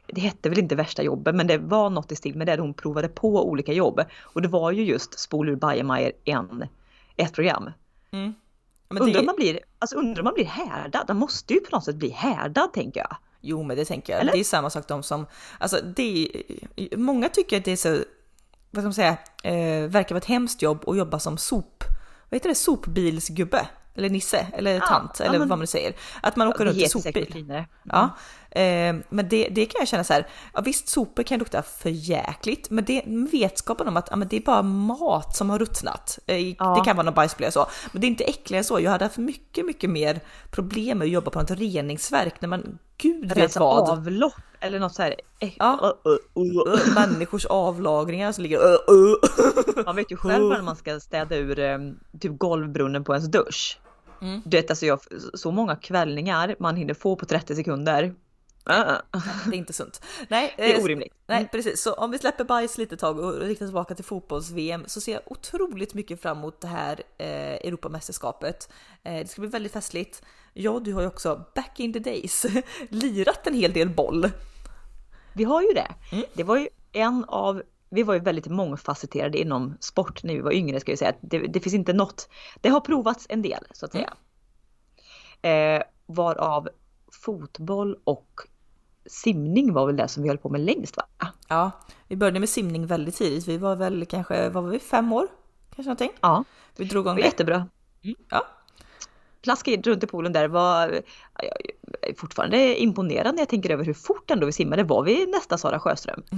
det 0.08 0.22
hette 0.22 0.50
väl 0.50 0.60
inte 0.60 0.76
värsta 0.76 1.04
jobbet 1.04 1.36
men 1.36 1.48
det 1.48 1.58
var 1.58 1.90
något 1.90 2.12
i 2.12 2.16
stil 2.16 2.36
med 2.36 2.48
det 2.48 2.62
hon 2.62 2.74
provade 2.74 3.08
på 3.08 3.50
olika 3.50 3.74
jobb. 3.74 4.02
Och 4.22 4.42
det 4.42 4.48
var 4.48 4.72
ju 4.72 4.84
just 4.84 5.20
spol 5.20 5.50
ur 5.50 5.56
bajamajor 5.56 6.12
en, 6.26 6.68
ett 7.16 7.34
program. 7.34 7.72
Men 8.90 9.02
undrar 9.02 9.14
det, 9.14 9.20
om 9.20 9.26
man 9.26 9.36
blir, 9.36 9.60
alltså 9.80 9.96
undrar 9.98 10.22
om 10.22 10.24
man 10.24 10.34
blir 10.34 10.46
härdad? 10.46 11.06
Man 11.08 11.18
måste 11.18 11.54
ju 11.54 11.60
på 11.60 11.76
något 11.76 11.86
sätt 11.86 11.96
bli 11.96 12.10
härdad 12.10 12.74
tänker 12.74 13.00
jag. 13.00 13.18
Jo, 13.42 13.64
men 13.64 13.78
det 13.78 13.86
tänker 13.86 14.14
jag. 14.14 14.22
Eller? 14.22 14.32
Det 14.32 14.40
är 14.40 14.44
samma 14.44 14.70
sak 14.70 14.88
de 14.88 15.04
som, 15.04 15.26
alltså 15.60 15.80
det 15.96 16.28
är, 16.76 16.98
många 16.98 17.30
tycker 17.30 17.58
att 17.58 17.66
det 17.66 17.72
är 17.72 17.76
så, 17.76 17.90
vad 18.72 18.82
ska 18.82 18.82
man 18.82 18.94
säga, 18.94 19.18
eh, 19.44 19.90
verkar 19.90 20.16
vara 20.16 20.18
ett 20.18 20.26
hemskt 20.26 20.62
jobb 20.62 20.90
att 20.90 20.98
jobba 20.98 21.20
som 21.20 21.38
sop, 21.38 21.84
vad 22.30 22.36
heter 22.38 22.50
det, 22.50 22.56
sopbilsgubbe? 22.56 23.68
Eller 23.98 24.10
nisse, 24.10 24.48
eller 24.54 24.80
tant, 24.80 25.16
ja, 25.20 25.26
eller 25.26 25.32
men- 25.32 25.40
vad 25.40 25.50
man 25.50 25.60
nu 25.60 25.68
säger. 25.68 25.96
Att 26.22 26.36
man 26.36 26.48
åker 26.48 26.66
runt 26.66 26.78
i 26.78 26.90
sopbil. 26.90 27.64
Ja, 27.84 28.10
eh, 28.56 28.96
men 29.10 29.30
det, 29.30 29.48
det 29.52 29.66
kan 29.66 29.80
jag 29.80 29.88
känna 29.88 30.04
så 30.04 30.14
här, 30.14 30.28
ja 30.54 30.62
visst 30.62 30.88
sopor 30.88 31.24
kan 31.24 31.40
lukta 31.40 31.62
för 31.62 31.90
jäkligt, 31.90 32.70
men 32.70 32.86
det 32.86 33.04
vetskapen 33.32 33.88
om 33.88 33.98
att 33.98 34.08
ja, 34.12 34.16
det 34.16 34.36
är 34.36 34.42
bara 34.42 34.62
mat 34.62 35.36
som 35.36 35.50
har 35.50 35.60
ruttnat. 35.60 36.20
Eh, 36.28 36.56
Ja. 36.60 36.76
Det 36.76 36.86
kan 36.86 36.96
vara 36.96 37.06
någon 37.06 37.14
bajsblöja 37.14 37.52
så, 37.52 37.68
men 37.92 38.02
det 38.02 38.08
är 38.08 38.10
inte 38.10 38.24
äckligare 38.24 38.60
än 38.60 38.64
så. 38.64 38.80
Jag 38.80 38.92
hade 38.92 39.06
haft 39.06 39.18
mycket, 39.18 39.66
mycket 39.66 39.90
mer 39.90 40.20
problem 40.52 40.98
med 40.98 41.06
att 41.06 41.12
jobba 41.12 41.32
på 41.32 41.40
något 41.40 41.52
reningsverk 41.52 42.42
när 42.42 42.48
man, 42.50 42.78
gud 42.98 43.28
vet 43.28 43.38
Rensa 43.38 43.60
vad. 43.60 43.90
avlopp 43.90 44.34
eller 44.60 44.80
något 44.80 44.96
så 44.96 45.02
här. 45.02 45.16
Ja. 45.40 45.96
uh, 46.06 46.12
uh, 46.12 46.68
uh. 46.68 46.94
Människors 46.96 47.46
avlagringar 47.46 48.32
som 48.32 48.44
ligger. 48.44 49.86
Man 49.86 49.96
vet 49.96 50.12
ju 50.12 50.18
själv 50.18 50.50
när 50.50 50.62
man 50.62 50.76
ska 50.76 51.00
städa 51.00 51.36
ur 51.36 51.60
eh, 51.60 51.78
typ 52.20 52.38
golvbrunnen 52.38 53.04
på 53.04 53.14
ens 53.14 53.32
dusch. 53.32 53.80
Mm. 54.22 54.42
Vet 54.46 54.70
alltså 54.70 54.86
jag, 54.86 55.00
så 55.34 55.52
många 55.52 55.76
kvällningar 55.76 56.56
man 56.60 56.76
hinner 56.76 56.94
få 56.94 57.16
på 57.16 57.26
30 57.26 57.56
sekunder. 57.56 58.16
Uh, 58.70 58.98
Det 59.50 59.56
är 59.56 59.58
inte 59.58 59.74
sunt. 59.74 60.02
Nej, 60.30 60.54
det 60.58 60.74
är 60.74 60.78
eh, 60.78 60.84
orimligt. 60.84 61.14
Nej 61.28 61.48
precis, 61.52 61.82
så 61.82 61.94
om 61.94 62.12
vi 62.12 62.18
släpper 62.18 62.44
bajs 62.44 62.78
lite 62.78 62.98
tag 62.98 63.20
och 63.20 63.40
riktar 63.40 63.66
tillbaka 63.66 63.96
till 63.96 64.06
fotbolls-VM 64.06 64.84
så 64.88 65.02
ser 65.02 65.14
jag 65.14 65.22
otroligt 65.26 65.94
mycket 65.94 66.22
fram 66.22 66.38
emot 66.38 66.62
det 66.62 66.68
här 66.68 67.04
eh, 67.18 67.28
Europamästerskapet. 67.54 68.70
Eh, 69.04 69.14
det 69.14 69.28
ska 69.28 69.42
bli 69.42 69.50
väldigt 69.50 69.72
festligt. 69.72 70.22
Ja, 70.54 70.80
du 70.80 70.94
har 70.94 71.02
ju 71.02 71.08
också 71.08 71.46
back 71.56 71.80
in 71.80 71.94
the 71.94 72.00
days 72.00 72.46
lirat 72.90 73.48
en 73.48 73.54
hel 73.54 73.74
del 73.74 73.90
boll. 73.90 74.30
Vi 75.34 75.44
har 75.44 75.62
ju 75.62 75.74
det. 75.74 75.92
Mm. 76.12 76.26
Det 76.34 76.44
var 76.44 76.58
ju 76.58 76.68
en 76.92 77.26
av, 77.28 77.62
vi 77.90 78.04
var 78.04 78.14
ju 78.14 78.20
väldigt 78.20 78.48
mångfacetterade 78.48 79.38
inom 79.38 79.78
sport 79.80 80.24
när 80.24 80.34
vi 80.34 80.42
var 80.42 80.52
yngre 80.52 80.80
ska 80.80 80.92
vi 80.92 80.98
säga. 80.98 81.14
Det, 81.22 81.40
det 81.40 81.60
finns 81.60 81.76
inte 81.76 81.94
något, 81.94 82.30
det 82.62 82.70
har 82.70 82.80
provats 82.80 83.26
en 83.30 83.42
del 83.42 83.64
så 83.72 83.86
att 83.86 83.92
säga. 83.92 84.14
Eh, 85.42 85.84
varav 86.06 86.70
fotboll 87.12 87.98
och 88.04 88.42
simning 89.08 89.74
var 89.74 89.86
väl 89.86 89.96
det 89.98 90.08
som 90.08 90.24
vi 90.24 90.30
höll 90.30 90.38
på 90.38 90.50
med 90.50 90.62
längst 90.62 90.98
va? 90.98 91.04
Ja, 91.48 91.72
vi 92.08 92.16
började 92.16 92.40
med 92.40 92.50
simning 92.50 92.86
väldigt 92.88 93.16
tidigt. 93.16 93.48
Vi 93.48 93.58
var 93.58 93.76
väl 93.76 94.06
kanske, 94.06 94.50
vad 94.50 94.64
var 94.64 94.72
vi, 94.72 94.80
fem 94.80 95.14
år? 95.14 95.28
Kanske 95.76 95.90
någonting? 95.90 96.12
Ja, 96.22 96.44
Vi 96.78 96.86
drog 96.86 97.04
det 97.04 97.08
igång 97.08 97.16
var 97.16 97.22
det. 97.22 97.26
jättebra. 97.28 97.68
Ja, 98.30 98.46
Plaska 99.44 99.72
in 99.72 99.84
runt 99.84 100.04
i 100.04 100.08
poolen 100.08 100.34
där 100.34 100.48
var 100.48 100.88
jag 101.40 102.10
är 102.10 102.16
fortfarande 102.18 102.82
imponerad 102.82 103.36
när 103.36 103.42
jag 103.42 103.50
tänker 103.50 103.70
över 103.70 103.84
hur 103.86 103.94
fort 103.94 104.32
ändå 104.32 104.46
vi 104.46 104.52
simmade. 104.52 104.84
Var 104.84 105.04
vi 105.04 105.26
nästa 105.26 105.58
Sara 105.58 105.80
Sjöström? 105.80 106.24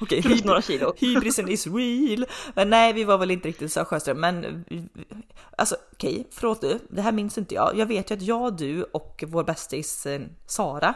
okej. 0.00 0.22
Plus 0.22 0.44
några 0.44 0.62
kilo. 0.62 0.92
Hybrisen 0.98 1.48
is 1.48 1.66
real. 1.66 2.26
Men 2.54 2.70
nej, 2.70 2.92
vi 2.92 3.04
var 3.04 3.18
väl 3.18 3.30
inte 3.30 3.48
riktigt 3.48 3.72
så 3.72 3.84
Sjöström, 3.84 4.20
men 4.20 4.64
alltså 5.58 5.76
okej, 5.92 6.26
förlåt 6.30 6.60
du, 6.60 6.78
det 6.88 7.02
här 7.02 7.12
minns 7.12 7.38
inte 7.38 7.54
jag. 7.54 7.76
Jag 7.76 7.86
vet 7.86 8.10
ju 8.10 8.14
att 8.14 8.22
jag, 8.22 8.56
du 8.56 8.82
och 8.82 9.24
vår 9.26 9.44
bästis 9.44 10.06
eh, 10.06 10.20
Sara, 10.46 10.94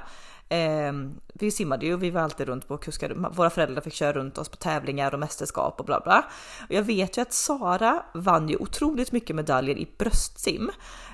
eh, 0.48 0.92
vi 1.34 1.50
simmade 1.50 1.86
ju, 1.86 1.96
vi 1.96 2.10
var 2.10 2.20
alltid 2.20 2.46
runt 2.46 2.68
på 2.68 2.76
kuskar, 2.76 3.30
våra 3.30 3.50
föräldrar 3.50 3.82
fick 3.82 3.94
köra 3.94 4.12
runt 4.12 4.38
oss 4.38 4.48
på 4.48 4.56
tävlingar 4.56 5.14
och 5.14 5.20
mästerskap 5.20 5.80
och 5.80 5.86
bla 5.86 6.00
bla. 6.00 6.24
Och 6.68 6.74
jag 6.74 6.82
vet 6.82 7.18
ju 7.18 7.22
att 7.22 7.32
Sara 7.32 8.02
vann 8.14 8.48
ju 8.48 8.56
otroligt 8.56 9.12
mycket 9.12 9.36
medaljer 9.36 9.78
i 9.78 9.88
bröstsim 9.98 10.70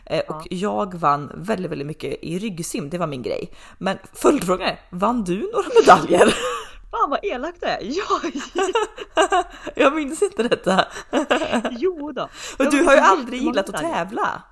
eh, 0.07 0.21
och 0.21 0.47
jag 0.51 0.95
vann 0.95 1.33
väldigt, 1.35 1.71
väldigt 1.71 1.87
mycket 1.87 2.19
i 2.23 2.39
ryggsim, 2.39 2.91
det 2.91 2.99
var 2.99 3.07
min 3.07 3.23
grej. 3.23 3.53
Men 3.79 3.99
följdfrågan 4.13 4.69
är, 4.69 4.81
vann 4.91 5.25
du 5.25 5.37
några 5.37 5.69
medaljer? 5.81 6.35
Fan 6.91 7.11
vad 7.11 7.25
elakt 7.25 7.61
det 7.61 7.67
är. 7.67 7.81
Ja, 9.15 9.45
Jag 9.75 9.95
minns 9.95 10.23
inte 10.23 10.43
detta. 10.43 10.85
jo 11.71 12.13
då. 12.13 12.29
Och 12.59 12.71
du 12.71 12.83
har 12.85 12.95
ju 12.95 13.01
aldrig 13.01 13.43
gillat 13.43 13.69
att 13.69 13.77
tävla. 13.77 14.43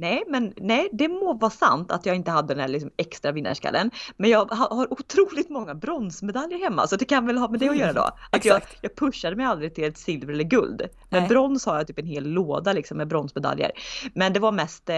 Nej, 0.00 0.24
men 0.28 0.52
nej, 0.56 0.88
det 0.92 1.08
må 1.08 1.34
vara 1.34 1.50
sant 1.50 1.92
att 1.92 2.06
jag 2.06 2.16
inte 2.16 2.30
hade 2.30 2.54
den 2.54 2.60
här 2.60 2.68
liksom 2.68 2.90
extra 2.96 3.32
vinnarskallen. 3.32 3.90
Men 4.16 4.30
jag 4.30 4.50
har 4.50 4.92
otroligt 4.92 5.50
många 5.50 5.74
bronsmedaljer 5.74 6.58
hemma 6.58 6.86
så 6.86 6.96
det 6.96 7.04
kan 7.04 7.26
väl 7.26 7.38
ha 7.38 7.48
med 7.48 7.60
det 7.60 7.68
att 7.68 7.76
göra 7.76 7.92
då. 7.92 8.10
Att 8.30 8.44
jag, 8.44 8.62
jag 8.80 8.96
pushade 8.96 9.36
mig 9.36 9.46
aldrig 9.46 9.74
till 9.74 9.84
ett 9.84 9.98
silver 9.98 10.32
eller 10.32 10.44
guld. 10.44 10.82
Men 11.08 11.20
nej. 11.20 11.28
brons 11.28 11.66
har 11.66 11.76
jag 11.76 11.86
typ 11.86 11.98
en 11.98 12.06
hel 12.06 12.24
låda 12.24 12.72
liksom 12.72 12.96
med 12.96 13.08
bronsmedaljer. 13.08 13.70
Men 14.14 14.32
det 14.32 14.40
var 14.40 14.52
mest, 14.52 14.88
eh, 14.88 14.96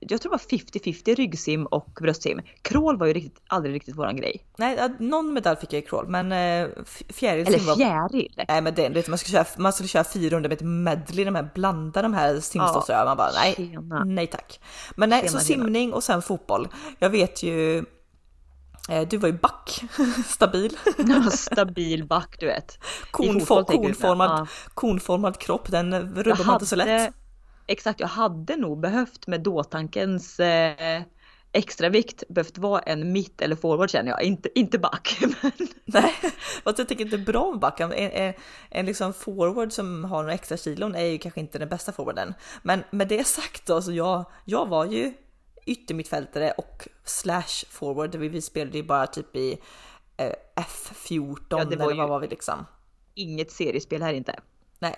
jag 0.00 0.20
tror 0.20 0.20
det 0.20 0.28
var 0.28 0.58
50-50 0.58 1.14
ryggsim 1.14 1.66
och 1.66 1.98
bröstsim. 2.00 2.40
Crawl 2.62 2.98
var 2.98 3.06
ju 3.06 3.12
riktigt, 3.12 3.42
aldrig 3.46 3.74
riktigt 3.74 3.96
våran 3.96 4.16
grej. 4.16 4.44
Nej, 4.56 4.78
någon 4.98 5.34
medalj 5.34 5.56
fick 5.60 5.72
jag 5.72 5.82
i 5.82 5.86
crawl 5.86 6.08
men 6.08 6.32
eh, 6.32 6.68
fjäril 7.08 7.46
Eller 7.46 7.58
fjäril? 7.58 8.32
Var... 8.36 8.44
Nej 8.48 8.62
men 8.62 8.74
det, 8.74 9.08
man, 9.08 9.18
skulle 9.18 9.32
köra, 9.32 9.46
man 9.56 9.72
skulle 9.72 9.88
köra 9.88 10.04
400 10.04 10.48
meter 10.48 10.64
medley, 10.64 11.24
de 11.24 11.34
här 11.34 11.48
blanda 11.54 12.02
de 12.02 12.14
här 12.14 12.40
simståndsrör. 12.40 12.98
Ja, 12.98 13.04
man 13.04 13.16
bara 13.16 13.30
nej, 13.34 13.54
tjena. 13.54 14.04
nej 14.04 14.26
tack 14.26 14.37
tack. 14.38 14.60
Men 14.96 15.08
nej, 15.10 15.28
så 15.28 15.38
simning 15.38 15.92
och 15.92 16.04
sen 16.04 16.22
fotboll. 16.22 16.68
Jag 16.98 17.10
vet 17.10 17.42
ju 17.42 17.78
eh, 18.88 19.08
du 19.08 19.16
var 19.16 19.28
ju 19.28 19.38
back, 19.38 19.84
stabil. 20.26 20.76
Ja, 20.98 21.30
stabil 21.30 22.06
back 22.06 22.36
du 22.40 22.46
vet. 22.46 22.78
Konfor, 23.10 23.64
konformad, 23.64 24.30
ja. 24.30 24.46
konformad 24.74 25.38
kropp, 25.38 25.70
den 25.70 26.14
rubbar 26.14 26.44
man 26.44 26.54
inte 26.54 26.66
så 26.66 26.76
lätt. 26.76 27.14
Exakt, 27.66 28.00
jag 28.00 28.08
hade 28.08 28.56
nog 28.56 28.80
behövt 28.80 29.26
med 29.26 29.40
dåtankens 29.40 30.40
eh, 30.40 31.02
extra 31.58 31.88
vikt 31.88 32.22
behövt 32.28 32.58
vara 32.58 32.80
en 32.80 33.12
mitt 33.12 33.40
eller 33.40 33.56
forward 33.56 33.90
känner 33.90 34.10
jag, 34.10 34.22
inte, 34.22 34.58
inte 34.58 34.78
back. 34.78 35.18
Men... 35.42 35.52
Nej, 35.84 36.14
fast 36.64 36.78
jag 36.78 36.88
tycker 36.88 37.04
inte 37.04 37.18
bra 37.18 37.42
om 37.42 37.58
back. 37.58 37.80
En, 37.80 37.92
en, 37.92 38.34
en 38.70 38.86
liksom 38.86 39.12
forward 39.12 39.72
som 39.72 40.04
har 40.04 40.22
några 40.22 40.34
extra 40.34 40.56
kilon 40.56 40.94
är 40.94 41.04
ju 41.04 41.18
kanske 41.18 41.40
inte 41.40 41.58
den 41.58 41.68
bästa 41.68 41.92
forwarden. 41.92 42.34
Men 42.62 42.84
med 42.90 43.08
det 43.08 43.26
sagt 43.26 43.66
då, 43.66 43.82
så 43.82 43.92
jag, 43.92 44.24
jag 44.44 44.66
var 44.68 44.84
ju 44.84 45.12
yttermittfältare 45.66 46.50
och 46.50 46.88
slash 47.04 47.66
forward. 47.70 48.14
Vi, 48.14 48.28
vi 48.28 48.42
spelade 48.42 48.78
ju 48.78 48.84
bara 48.84 49.06
typ 49.06 49.36
i 49.36 49.58
eh, 50.16 50.32
F14 50.56 51.36
ja, 51.48 51.60
eller 51.60 51.96
vad 51.96 52.08
var 52.08 52.20
vi 52.20 52.28
liksom. 52.28 52.66
Inget 53.14 53.52
seriespel 53.52 54.02
här 54.02 54.12
inte. 54.12 54.40
Nej, 54.78 54.96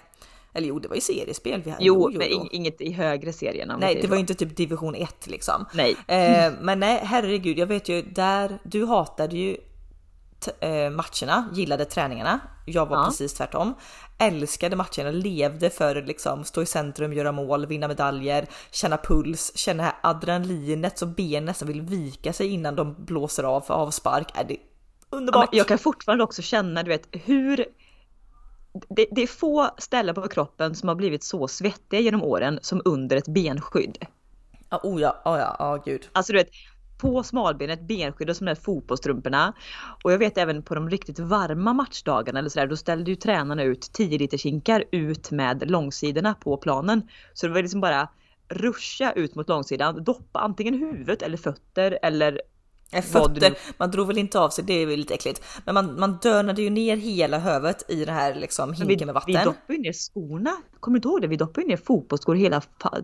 eller 0.54 0.68
jo, 0.68 0.78
det 0.78 0.88
var 0.88 0.94
ju 0.94 1.00
seriespel 1.00 1.62
vi 1.62 1.70
hade. 1.70 1.84
Jo, 1.84 2.10
men 2.14 2.26
jo. 2.30 2.48
inget 2.50 2.80
i 2.80 2.92
högre 2.92 3.32
serierna. 3.32 3.76
Nej, 3.76 3.98
det 4.02 4.08
var 4.08 4.16
ju 4.16 4.20
inte 4.20 4.34
typ 4.34 4.56
division 4.56 4.94
1 4.94 5.26
liksom. 5.26 5.66
Nej. 5.74 5.96
Eh, 6.06 6.52
men 6.60 6.80
nej, 6.80 7.00
herregud, 7.04 7.58
jag 7.58 7.66
vet 7.66 7.88
ju 7.88 8.02
där, 8.02 8.58
du 8.62 8.84
hatade 8.86 9.36
ju 9.36 9.56
eh, 10.60 10.90
matcherna, 10.90 11.48
gillade 11.54 11.84
träningarna. 11.84 12.40
Jag 12.66 12.86
var 12.86 12.96
ja. 12.96 13.04
precis 13.04 13.34
tvärtom. 13.34 13.74
Älskade 14.18 14.76
matcherna, 14.76 15.10
levde 15.10 15.70
för 15.70 16.02
liksom 16.02 16.44
stå 16.44 16.62
i 16.62 16.66
centrum, 16.66 17.12
göra 17.12 17.32
mål, 17.32 17.66
vinna 17.66 17.88
medaljer, 17.88 18.46
känna 18.70 18.96
puls, 18.96 19.52
känna 19.56 19.82
det 19.82 19.88
här 19.88 20.10
adrenalinet 20.10 20.98
så 20.98 21.06
benen 21.06 21.44
nästan 21.44 21.68
vill 21.68 21.80
vika 21.80 22.32
sig 22.32 22.48
innan 22.48 22.76
de 22.76 23.04
blåser 23.04 23.44
av 23.44 23.60
för 23.60 23.74
avspark. 23.74 24.28
Är 24.34 24.44
det 24.44 24.56
underbart? 25.10 25.48
Ja, 25.52 25.58
jag 25.58 25.68
kan 25.68 25.78
fortfarande 25.78 26.24
också 26.24 26.42
känna, 26.42 26.82
du 26.82 26.88
vet, 26.88 27.08
hur 27.12 27.66
det, 28.88 29.06
det, 29.10 29.22
är 29.22 29.26
få 29.26 29.70
ställen 29.78 30.14
på 30.14 30.28
kroppen 30.28 30.74
som 30.74 30.88
har 30.88 30.96
blivit 30.96 31.22
så 31.22 31.48
svettiga 31.48 32.00
genom 32.00 32.22
åren 32.22 32.58
som 32.62 32.82
under 32.84 33.16
ett 33.16 33.28
benskydd. 33.28 33.98
Ja, 34.70 34.80
oh 34.82 35.00
ja, 35.00 35.22
oh 35.24 35.38
ja, 35.38 35.74
oh, 35.74 35.84
gud. 35.84 36.08
Alltså 36.12 36.32
du 36.32 36.38
vet, 36.38 36.50
på 36.98 37.22
smalbenet, 37.22 37.80
benskydd 37.80 38.30
och 38.30 38.36
som 38.36 38.46
de 38.46 38.54
där 38.54 38.60
fotbollstrumporna. 38.60 39.52
Och 40.04 40.12
jag 40.12 40.18
vet 40.18 40.38
även 40.38 40.62
på 40.62 40.74
de 40.74 40.90
riktigt 40.90 41.18
varma 41.18 41.72
matchdagarna 41.72 42.38
eller 42.38 42.48
sådär, 42.48 42.66
då 42.66 42.76
ställde 42.76 43.10
ju 43.10 43.16
tränarna 43.16 43.62
ut 43.62 43.92
10 43.92 44.18
liter 44.18 44.38
kinkar 44.38 44.84
ut 44.90 45.30
med 45.30 45.70
långsidorna 45.70 46.34
på 46.34 46.56
planen. 46.56 47.02
Så 47.34 47.46
det 47.46 47.52
var 47.52 47.62
liksom 47.62 47.80
bara 47.80 48.08
ruscha 48.48 49.12
ut 49.12 49.34
mot 49.34 49.48
långsidan, 49.48 50.04
doppa 50.04 50.38
antingen 50.40 50.74
huvudet 50.74 51.22
eller 51.22 51.36
fötter 51.36 51.98
eller 52.02 52.40
Fötter, 52.92 53.58
man 53.78 53.90
drog 53.90 54.06
väl 54.06 54.18
inte 54.18 54.40
av 54.40 54.50
sig, 54.50 54.64
det 54.64 54.72
är 54.72 54.86
väl 54.86 54.98
lite 54.98 55.14
äckligt. 55.14 55.42
Men 55.64 55.74
man, 55.74 56.00
man 56.00 56.18
dönade 56.22 56.62
ju 56.62 56.70
ner 56.70 56.96
hela 56.96 57.38
huvudet 57.38 57.90
i 57.90 58.04
det 58.04 58.12
här 58.12 58.34
liksom 58.34 58.72
hinken 58.72 58.98
vi, 58.98 59.04
med 59.04 59.14
vatten. 59.14 59.34
Vi 59.34 59.44
doppade 59.44 59.74
ju 59.74 59.78
ner 59.78 59.92
skorna. 59.92 60.56
Kommer 60.80 60.94
du 60.94 60.98
inte 60.98 61.08
ihåg 61.08 61.20
det? 61.20 61.26
Vi 61.26 61.36
doppade 61.36 61.60
ju 61.60 61.68
ner 61.68 61.76
fotbollsskor 61.76 62.34
hela 62.34 62.62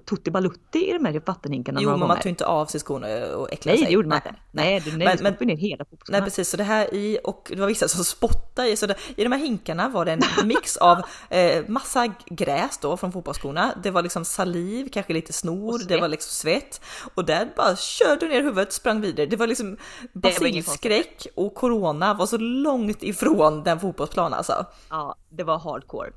tutti 0.09 0.31
balutti 0.31 0.91
i 0.91 0.93
de 0.93 1.05
här 1.05 1.23
vattenhinkarna. 1.27 1.81
Jo, 1.83 1.91
men 1.91 2.09
man 2.09 2.21
tog 2.21 2.31
inte 2.31 2.47
av 2.47 2.67
sig 2.67 2.81
skorna 2.81 3.37
och 3.37 3.53
äcklade 3.53 3.79
sig. 3.79 3.85
Nej, 3.85 3.91
det 3.91 3.95
gjorde 3.95 4.09
man 4.09 4.17
inte. 4.17 4.35
Nej, 4.53 4.83
nej, 4.87 4.97
nej 4.97 5.19
men, 5.23 5.37
men, 5.39 5.49
ner 5.49 5.57
hela 5.57 5.85
fotbollsskorna. 5.85 6.19
Nej, 6.19 6.25
precis. 6.25 6.49
Så 6.49 6.57
det 6.57 6.65
här 6.65 6.95
i, 6.95 7.19
och 7.25 7.51
det 7.55 7.61
var 7.61 7.67
vissa 7.67 7.89
som 7.89 8.05
spottade 8.05 8.69
i, 8.69 8.77
så 8.77 8.87
det, 8.87 8.97
i 9.17 9.23
de 9.23 9.33
här 9.33 9.39
hinkarna 9.39 9.89
var 9.89 10.05
det 10.05 10.13
en 10.13 10.23
mix 10.45 10.77
av 10.77 11.03
eh, 11.31 11.69
massa 11.69 12.07
gräs 12.27 12.79
då 12.79 12.97
från 12.97 13.13
fotbollsskorna. 13.13 13.75
Det 13.83 13.91
var 13.91 14.03
liksom 14.03 14.25
saliv, 14.25 14.89
kanske 14.93 15.13
lite 15.13 15.33
snor, 15.33 15.89
det 15.89 16.01
var 16.01 16.09
liksom 16.09 16.31
svett. 16.31 16.81
Och 17.15 17.25
där 17.25 17.49
bara 17.57 17.77
körde 17.77 18.29
ner 18.29 18.43
huvudet, 18.43 18.73
sprang 18.73 19.01
vidare. 19.01 19.27
Det 19.27 19.37
var 19.37 19.47
liksom 19.47 19.76
basilskräck 20.13 21.27
och 21.35 21.55
corona 21.55 22.15
var 22.15 22.27
så 22.27 22.37
långt 22.39 23.03
ifrån 23.03 23.63
den 23.63 23.81
fotbollsplanen 23.81 24.35
alltså. 24.35 24.67
Ja, 24.91 25.17
det 25.29 25.45
var 25.45 25.59
hardcore. 25.59 26.11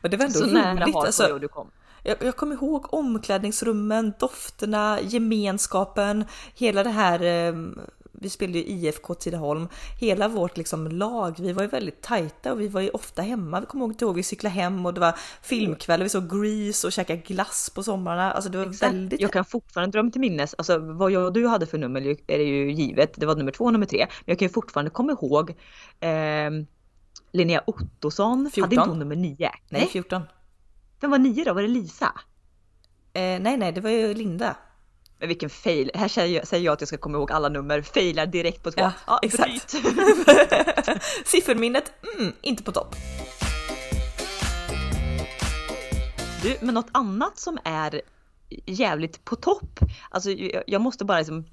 Men 0.00 0.10
det 0.10 0.16
var 0.16 0.24
ändå 0.24 0.38
så 0.38 0.44
roligt. 0.44 0.54
Nära 0.54 0.78
hardcore 0.78 1.06
alltså, 1.06 1.38
du 1.38 1.48
kom. 1.48 1.70
Jag, 2.02 2.16
jag 2.20 2.36
kommer 2.36 2.54
ihåg 2.54 2.94
omklädningsrummen, 2.94 4.12
dofterna, 4.18 5.00
gemenskapen, 5.00 6.24
hela 6.54 6.84
det 6.84 6.90
här 6.90 7.22
eh, 7.22 7.54
vi 8.24 8.30
spelade 8.30 8.58
ju 8.58 8.64
IFK 8.64 9.14
Tidaholm, 9.14 9.68
hela 10.00 10.28
vårt 10.28 10.56
liksom 10.56 10.88
lag, 10.88 11.34
vi 11.38 11.52
var 11.52 11.62
ju 11.62 11.68
väldigt 11.68 12.02
tajta 12.02 12.52
och 12.52 12.60
vi 12.60 12.68
var 12.68 12.80
ju 12.80 12.90
ofta 12.90 13.22
hemma. 13.22 13.60
Vi 13.60 13.66
kommer 13.66 14.02
ihåg, 14.02 14.16
vi 14.16 14.22
cyklade 14.22 14.54
hem 14.54 14.86
och 14.86 14.94
det 14.94 15.00
var 15.00 15.14
filmkväll 15.42 16.00
och 16.00 16.04
vi 16.04 16.08
såg 16.08 16.30
Grease 16.30 16.86
och 16.86 16.92
käkade 16.92 17.18
glass 17.18 17.70
på 17.74 17.82
somrarna. 17.82 18.32
Alltså 18.32 18.50
det 18.50 18.58
var 18.58 18.66
Exakt. 18.66 18.92
väldigt... 18.92 19.20
Jag 19.20 19.32
kan 19.32 19.44
fortfarande 19.44 19.92
drömma 19.92 20.10
till 20.10 20.20
minnes, 20.20 20.54
alltså 20.58 20.78
vad 20.78 21.10
jag 21.10 21.24
och 21.24 21.32
du 21.32 21.46
hade 21.46 21.66
för 21.66 21.78
nummer 21.78 22.00
är 22.00 22.38
det 22.38 22.44
ju 22.44 22.72
givet, 22.72 23.12
det 23.16 23.26
var 23.26 23.36
nummer 23.36 23.52
två 23.52 23.64
och 23.64 23.72
nummer 23.72 23.86
tre. 23.86 23.98
Men 23.98 24.24
jag 24.24 24.38
kan 24.38 24.48
ju 24.48 24.52
fortfarande 24.52 24.90
komma 24.90 25.12
ihåg 25.12 25.50
eh, 26.00 26.50
Linnea 27.32 27.62
Ottosson, 27.66 28.50
14. 28.54 28.62
hade 28.62 28.74
inte 28.74 28.88
hon 28.88 28.98
nummer 28.98 29.16
nio? 29.16 29.36
Nej, 29.38 29.52
nej 29.68 29.88
14. 29.88 30.22
Vem 31.00 31.10
var 31.10 31.18
nio 31.18 31.44
då? 31.44 31.52
Var 31.52 31.62
det 31.62 31.68
Lisa? 31.68 32.12
Eh, 33.12 33.40
nej, 33.40 33.56
nej, 33.56 33.72
det 33.72 33.80
var 33.80 33.90
ju 33.90 34.14
Linda. 34.14 34.56
Men 35.18 35.28
vilken 35.28 35.50
fail. 35.50 35.90
Här 35.94 36.08
säger 36.08 36.64
jag, 36.64 36.72
att 36.72 36.80
jag 36.80 36.88
ska 36.88 36.96
komma 36.96 37.18
ihåg 37.18 37.32
alla 37.32 37.48
nummer. 37.48 37.82
Failar 37.82 38.26
direkt 38.26 38.62
på 38.62 38.70
två. 38.70 38.80
Ja, 38.80 38.92
ja 39.06 39.18
exakt. 39.22 39.70
Sifferminnet, 41.24 41.92
mm, 42.18 42.32
inte 42.42 42.62
på 42.62 42.72
topp. 42.72 42.96
Du, 46.42 46.56
men 46.60 46.74
något 46.74 46.88
annat 46.92 47.38
som 47.38 47.58
är 47.64 48.00
jävligt 48.66 49.24
på 49.24 49.36
topp. 49.36 49.78
Alltså 50.10 50.30
jag 50.66 50.80
måste 50.80 51.04
bara 51.04 51.18
liksom 51.18 51.44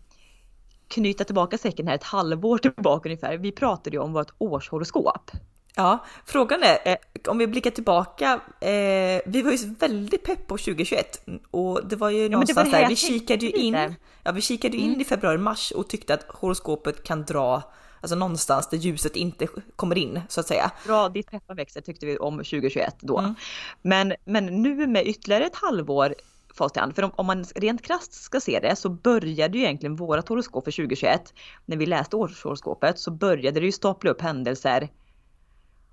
knyta 0.88 1.24
tillbaka 1.24 1.58
säcken 1.58 1.88
här 1.88 1.96
ett 1.96 2.04
halvår 2.04 2.58
tillbaka 2.58 3.10
ungefär. 3.10 3.38
Vi 3.38 3.52
pratade 3.52 3.96
ju 3.96 4.02
om 4.02 4.14
vårt 4.14 4.32
årshoroskop. 4.38 5.32
Ja, 5.76 6.06
frågan 6.26 6.64
är 6.64 6.80
eh, 6.86 6.98
om 7.28 7.38
vi 7.38 7.48
blickar 7.48 7.72
tillbaka. 7.72 8.40
Eh, 8.60 9.22
vi 9.26 9.42
var 9.42 9.52
ju 9.52 9.76
väldigt 9.80 10.24
pepp 10.24 10.48
på 10.48 10.58
2021 10.58 11.28
och 11.52 11.88
det 11.88 11.96
var 11.96 12.10
ju 12.10 12.24
ja, 12.24 12.30
någonstans 12.30 12.72
var 12.72 12.80
där 12.80 12.90
vi 12.90 12.96
kikade 12.96 13.46
ju 13.46 13.52
in. 13.52 13.96
Ja, 14.24 14.32
vi 14.32 14.42
kikade 14.42 14.78
mm. 14.78 14.92
in 14.92 15.02
i 15.02 15.04
februari 15.04 15.38
mars 15.38 15.72
och 15.72 15.88
tyckte 15.88 16.14
att 16.14 16.26
horoskopet 16.28 17.04
kan 17.04 17.24
dra 17.26 17.64
alltså 18.02 18.16
någonstans 18.16 18.70
där 18.70 18.78
ljuset 18.78 19.16
inte 19.16 19.48
kommer 19.76 19.98
in 19.98 20.22
så 20.30 20.40
att 20.40 20.48
säga. 20.48 20.72
Bra, 20.86 21.10
ditt 21.10 21.32
pepparväxter 21.32 21.82
tyckte 21.82 22.06
vi 22.06 22.18
om 22.18 22.38
2021 22.38 22.96
då. 23.00 23.18
Mm. 23.18 23.36
Men, 23.82 24.14
men 24.26 24.46
nu 24.46 24.88
med 24.88 25.08
ytterligare 25.08 25.46
ett 25.46 25.56
halvår 25.56 26.16
Fastian, 26.54 26.94
för 26.94 27.04
om, 27.04 27.12
om, 27.16 27.26
man 27.26 27.44
rent 27.56 27.82
krasst 27.82 28.14
ska 28.14 28.40
se 28.40 28.60
det 28.60 28.76
så 28.76 28.90
började 28.90 29.58
ju 29.58 29.64
egentligen 29.64 29.96
vårat 29.96 30.30
horoskop 30.30 30.64
för 30.64 30.72
2021, 30.72 31.34
när 31.66 31.78
vi 31.78 31.86
läste 31.86 32.16
årshoroskopet 32.16 33.00
så 33.00 33.12
började 33.12 33.60
det 33.60 33.66
ju 33.66 33.72
stapla 33.72 34.12
upp 34.12 34.22
händelser 34.22 34.90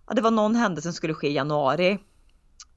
ja, 0.09 0.15
det 0.15 0.23
var 0.23 0.31
någon 0.31 0.57
händelse 0.57 0.87
som 0.89 0.93
skulle 0.93 1.15
ske 1.15 1.29
i 1.29 1.33
januari, 1.33 1.99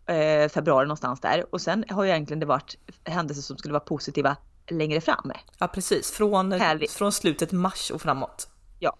eh, 0.06 0.50
februari 0.50 0.86
någonstans 0.86 1.20
där. 1.20 1.46
Och 1.50 1.62
sen 1.62 1.86
har 1.90 2.04
ju 2.04 2.10
egentligen 2.10 2.40
det 2.40 2.46
varit 2.46 2.78
händelser 3.04 3.42
som 3.42 3.58
skulle 3.58 3.74
vara 3.74 3.84
positiva 3.84 4.38
längre 4.68 5.02
fram. 5.02 5.32
Ja 5.60 5.68
precis, 5.68 6.12
från, 6.12 6.60
från 6.90 7.12
slutet 7.12 7.52
mars 7.52 7.92
och 7.92 8.02
framåt. 8.02 8.50
Ja. 8.80 8.98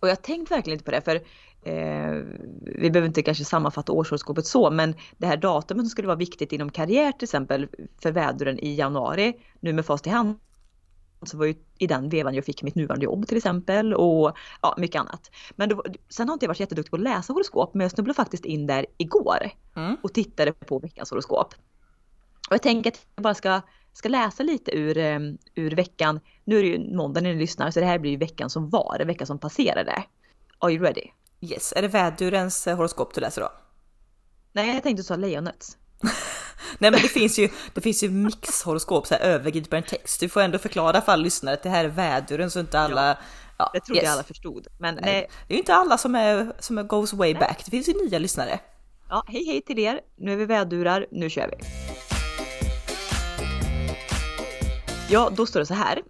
Och 0.00 0.08
jag 0.08 0.12
har 0.12 0.22
tänkt 0.22 0.50
verkligen 0.50 0.74
inte 0.74 0.84
på 0.84 0.90
det 0.90 1.00
för 1.00 1.16
eh, 1.62 2.24
vi 2.60 2.90
behöver 2.90 3.06
inte 3.08 3.22
kanske 3.22 3.44
sammanfatta 3.44 3.92
årshoroskopet 3.92 4.46
så, 4.46 4.70
men 4.70 4.94
det 5.18 5.26
här 5.26 5.36
datumet 5.36 5.84
som 5.84 5.90
skulle 5.90 6.08
vara 6.08 6.18
viktigt 6.18 6.52
inom 6.52 6.70
karriär 6.70 7.12
till 7.12 7.26
exempel 7.26 7.68
för 8.02 8.12
väduren 8.12 8.58
i 8.58 8.74
januari, 8.74 9.34
nu 9.60 9.72
med 9.72 9.86
fast 9.86 10.06
i 10.06 10.10
hand, 10.10 10.38
så 11.22 11.36
var 11.36 11.46
ju 11.46 11.54
i 11.78 11.86
den 11.86 12.08
vevan 12.08 12.34
jag 12.34 12.44
fick 12.44 12.62
mitt 12.62 12.74
nuvarande 12.74 13.04
jobb 13.04 13.26
till 13.26 13.36
exempel 13.36 13.94
och 13.94 14.36
ja, 14.62 14.74
mycket 14.78 15.00
annat. 15.00 15.30
Men 15.56 15.68
då, 15.68 15.84
sen 16.08 16.28
har 16.28 16.32
inte 16.32 16.44
jag 16.44 16.48
varit 16.48 16.60
jätteduktig 16.60 16.90
på 16.90 16.96
att 16.96 17.02
läsa 17.02 17.32
horoskop 17.32 17.74
men 17.74 17.84
jag 17.84 17.90
snubblade 17.90 18.16
faktiskt 18.16 18.44
in 18.44 18.66
där 18.66 18.86
igår 18.96 19.50
mm. 19.76 19.96
och 20.02 20.14
tittade 20.14 20.52
på 20.52 20.78
veckans 20.78 21.10
horoskop. 21.10 21.54
Och 22.48 22.54
jag 22.54 22.62
tänker 22.62 22.90
att 22.90 23.06
jag 23.14 23.22
bara 23.22 23.34
ska, 23.34 23.60
ska 23.92 24.08
läsa 24.08 24.42
lite 24.42 24.76
ur, 24.76 24.98
um, 24.98 25.38
ur 25.54 25.76
veckan. 25.76 26.20
Nu 26.44 26.58
är 26.58 26.62
det 26.62 26.68
ju 26.68 26.96
måndag 26.96 27.20
när 27.20 27.32
ni 27.32 27.38
lyssnar 27.38 27.70
så 27.70 27.80
det 27.80 27.86
här 27.86 27.98
blir 27.98 28.10
ju 28.10 28.16
veckan 28.16 28.50
som 28.50 28.70
var, 28.70 29.04
veckan 29.06 29.26
som 29.26 29.38
passerade. 29.38 30.04
Are 30.58 30.72
you 30.72 30.82
ready? 30.82 31.04
Yes, 31.40 31.72
är 31.76 31.82
det 31.82 31.88
vädurens 31.88 32.66
eh, 32.66 32.76
horoskop 32.76 33.14
du 33.14 33.20
läser 33.20 33.42
då? 33.42 33.52
Nej, 34.52 34.74
jag 34.74 34.82
tänkte 34.82 35.02
ta 35.02 35.16
lejonets. 35.16 35.78
Nej 36.78 36.90
men 36.90 37.02
det 37.02 37.08
finns 37.08 37.38
ju, 37.38 37.48
det 37.74 37.80
finns 37.80 38.02
ju 38.02 38.10
mixhoroskop, 38.10 39.06
så 39.06 39.14
här 39.14 39.20
övergripande 39.20 39.88
text. 39.88 40.20
Du 40.20 40.28
får 40.28 40.40
ändå 40.40 40.58
förklara 40.58 41.00
för 41.00 41.12
alla 41.12 41.22
lyssnare 41.22 41.54
att 41.54 41.62
det 41.62 41.68
här 41.68 41.84
är 41.84 41.88
väduren 41.88 42.50
så 42.50 42.60
inte 42.60 42.80
alla... 42.80 43.08
Ja, 43.08 43.16
ja 43.58 43.70
det 43.72 43.80
trodde 43.80 44.00
yes. 44.00 44.10
alla 44.10 44.22
förstod. 44.22 44.66
Men 44.78 44.94
nej. 44.94 45.04
nej. 45.04 45.30
Det 45.48 45.54
är 45.54 45.56
ju 45.56 45.60
inte 45.60 45.74
alla 45.74 45.98
som, 45.98 46.14
är, 46.14 46.52
som 46.58 46.78
är 46.78 46.82
goes 46.82 47.12
way 47.12 47.32
nej. 47.32 47.40
back. 47.40 47.62
Det 47.64 47.70
finns 47.70 47.88
ju 47.88 47.92
nya 47.92 48.18
lyssnare. 48.18 48.60
Ja, 49.08 49.24
hej 49.26 49.44
hej 49.46 49.62
till 49.62 49.78
er. 49.78 50.00
Nu 50.16 50.32
är 50.32 50.36
vi 50.36 50.44
vädurar, 50.44 51.06
nu 51.10 51.30
kör 51.30 51.48
vi. 51.48 51.66
Ja, 55.10 55.30
då 55.36 55.46
står 55.46 55.60
det 55.60 55.66
så 55.66 55.74
här. 55.74 56.02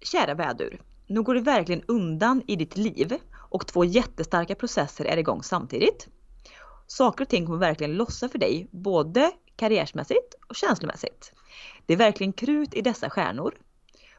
Kära 0.00 0.34
vädur. 0.34 0.80
Nu 1.06 1.22
går 1.22 1.34
det 1.34 1.40
verkligen 1.40 1.82
undan 1.88 2.42
i 2.46 2.56
ditt 2.56 2.76
liv 2.76 3.18
och 3.50 3.66
två 3.66 3.84
jättestarka 3.84 4.54
processer 4.54 5.04
är 5.04 5.16
igång 5.16 5.42
samtidigt. 5.42 6.08
Saker 6.86 7.24
och 7.24 7.28
ting 7.28 7.46
kommer 7.46 7.58
verkligen 7.58 7.92
lossa 7.92 8.28
för 8.28 8.38
dig, 8.38 8.68
både 8.70 9.30
karriärsmässigt 9.56 10.34
och 10.48 10.56
känslomässigt. 10.56 11.32
Det 11.86 11.92
är 11.92 11.96
verkligen 11.96 12.32
krut 12.32 12.74
i 12.74 12.80
dessa 12.80 13.10
stjärnor. 13.10 13.54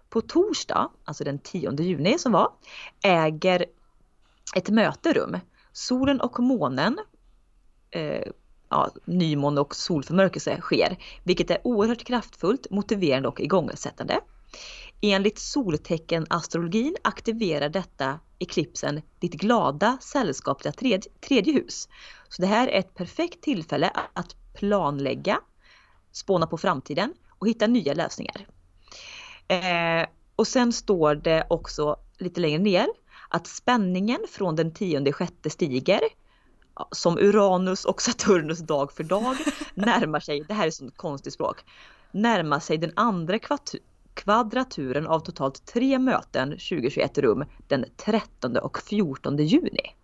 På 0.10 0.22
torsdag, 0.22 0.90
alltså 1.04 1.24
den 1.24 1.40
10 1.40 1.82
juni 1.82 2.18
som 2.20 2.32
var, 2.32 2.52
äger 3.04 3.66
ett 4.56 4.70
möte 4.70 5.14
rum. 5.14 5.38
Solen 5.72 6.22
och 6.22 6.40
månen, 6.40 6.98
eh, 7.92 8.32
ja, 8.70 8.92
nymåne 9.06 9.62
och 9.62 9.76
solförmörkelse 9.76 10.62
sker, 10.62 10.98
vilket 11.24 11.52
är 11.52 11.68
oerhört 11.68 12.04
kraftfullt, 12.04 12.70
motiverande 12.70 13.28
och 13.28 13.42
igångsättande. 13.42 14.20
Enligt 15.02 15.40
soltecken-astrologin 15.40 16.96
aktiverar 17.02 17.70
detta 17.70 18.20
eklipsen 18.40 19.02
ditt 19.20 19.34
glada 19.34 19.98
sällskapliga 20.02 20.72
tredje, 20.72 21.12
tredje 21.28 21.54
hus. 21.54 21.90
Så 22.30 22.42
det 22.42 22.48
här 22.48 22.68
är 22.68 22.80
ett 22.80 22.94
perfekt 22.94 23.42
tillfälle 23.42 23.92
att 24.14 24.36
planlägga, 24.56 25.40
spåna 26.12 26.48
på 26.48 26.58
framtiden 26.58 27.14
och 27.40 27.48
hitta 27.48 27.68
nya 27.68 27.94
lösningar. 27.94 28.48
Eh, 29.48 30.08
och 30.36 30.48
sen 30.48 30.74
står 30.74 31.16
det 31.16 31.48
också 31.50 31.96
lite 32.18 32.42
längre 32.42 32.60
ner 32.60 32.88
att 33.30 33.48
spänningen 33.48 34.20
från 34.30 34.56
den 34.56 34.74
tionde 34.74 35.14
sjätte 35.14 35.50
stiger 35.50 36.00
som 36.92 37.18
Uranus 37.18 37.86
och 37.86 38.02
Saturnus 38.02 38.60
dag 38.60 38.92
för 38.92 39.04
dag 39.04 39.36
närmar 39.74 40.20
sig, 40.20 40.44
det 40.48 40.54
här 40.54 40.68
är 40.68 40.72
sånt 40.72 40.98
konstigt 40.98 41.34
språk, 41.34 41.64
närmar 42.12 42.60
sig 42.60 42.78
den 42.78 42.92
andra 42.96 43.40
kvadraturen 44.14 45.08
av 45.08 45.20
totalt 45.20 45.66
tre 45.66 46.00
möten 46.00 46.50
2021 46.50 47.18
rum 47.18 47.46
den 47.68 47.86
13 47.98 48.58
och 48.58 48.80
14 48.82 49.38
juni. 49.38 49.96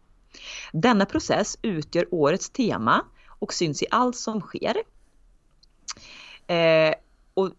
Denna 0.73 1.05
process 1.05 1.57
utgör 1.61 2.05
årets 2.11 2.49
tema 2.49 3.05
och 3.41 3.53
syns 3.53 3.83
i 3.83 3.85
allt 3.91 4.15
som 4.15 4.41
sker. 4.41 4.75
Eh, 6.47 6.93
och 7.33 7.49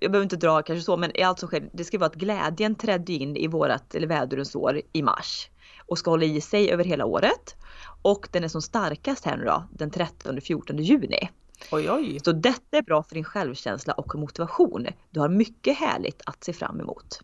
jag 0.00 0.12
behöver 0.12 0.22
inte 0.22 0.36
dra 0.36 0.62
kanske 0.62 0.84
så, 0.84 0.96
men 0.96 1.16
i 1.16 1.22
allt 1.22 1.38
som 1.38 1.46
sker, 1.46 1.70
det 1.72 1.84
ska 1.84 1.98
vara 1.98 2.06
att 2.06 2.14
glädjen 2.14 2.74
trädde 2.74 3.12
in 3.12 3.36
i 3.36 3.46
vårat, 3.46 3.94
eller 3.94 4.06
vädurens 4.06 4.54
år 4.54 4.80
i 4.92 5.02
mars 5.02 5.48
och 5.86 5.98
ska 5.98 6.10
hålla 6.10 6.24
i 6.24 6.40
sig 6.40 6.70
över 6.70 6.84
hela 6.84 7.04
året. 7.04 7.56
Och 8.02 8.28
den 8.32 8.44
är 8.44 8.48
som 8.48 8.62
starkast 8.62 9.24
här 9.24 9.36
nu 9.36 9.44
då, 9.44 9.68
den 9.70 9.90
13-14 9.90 10.80
juni. 10.80 11.30
Oj, 11.72 11.90
oj. 11.90 12.20
Så 12.24 12.32
detta 12.32 12.78
är 12.78 12.82
bra 12.82 13.02
för 13.02 13.14
din 13.14 13.24
självkänsla 13.24 13.92
och 13.92 14.14
motivation. 14.14 14.86
Du 15.10 15.20
har 15.20 15.28
mycket 15.28 15.78
härligt 15.78 16.22
att 16.26 16.44
se 16.44 16.52
fram 16.52 16.80
emot. 16.80 17.20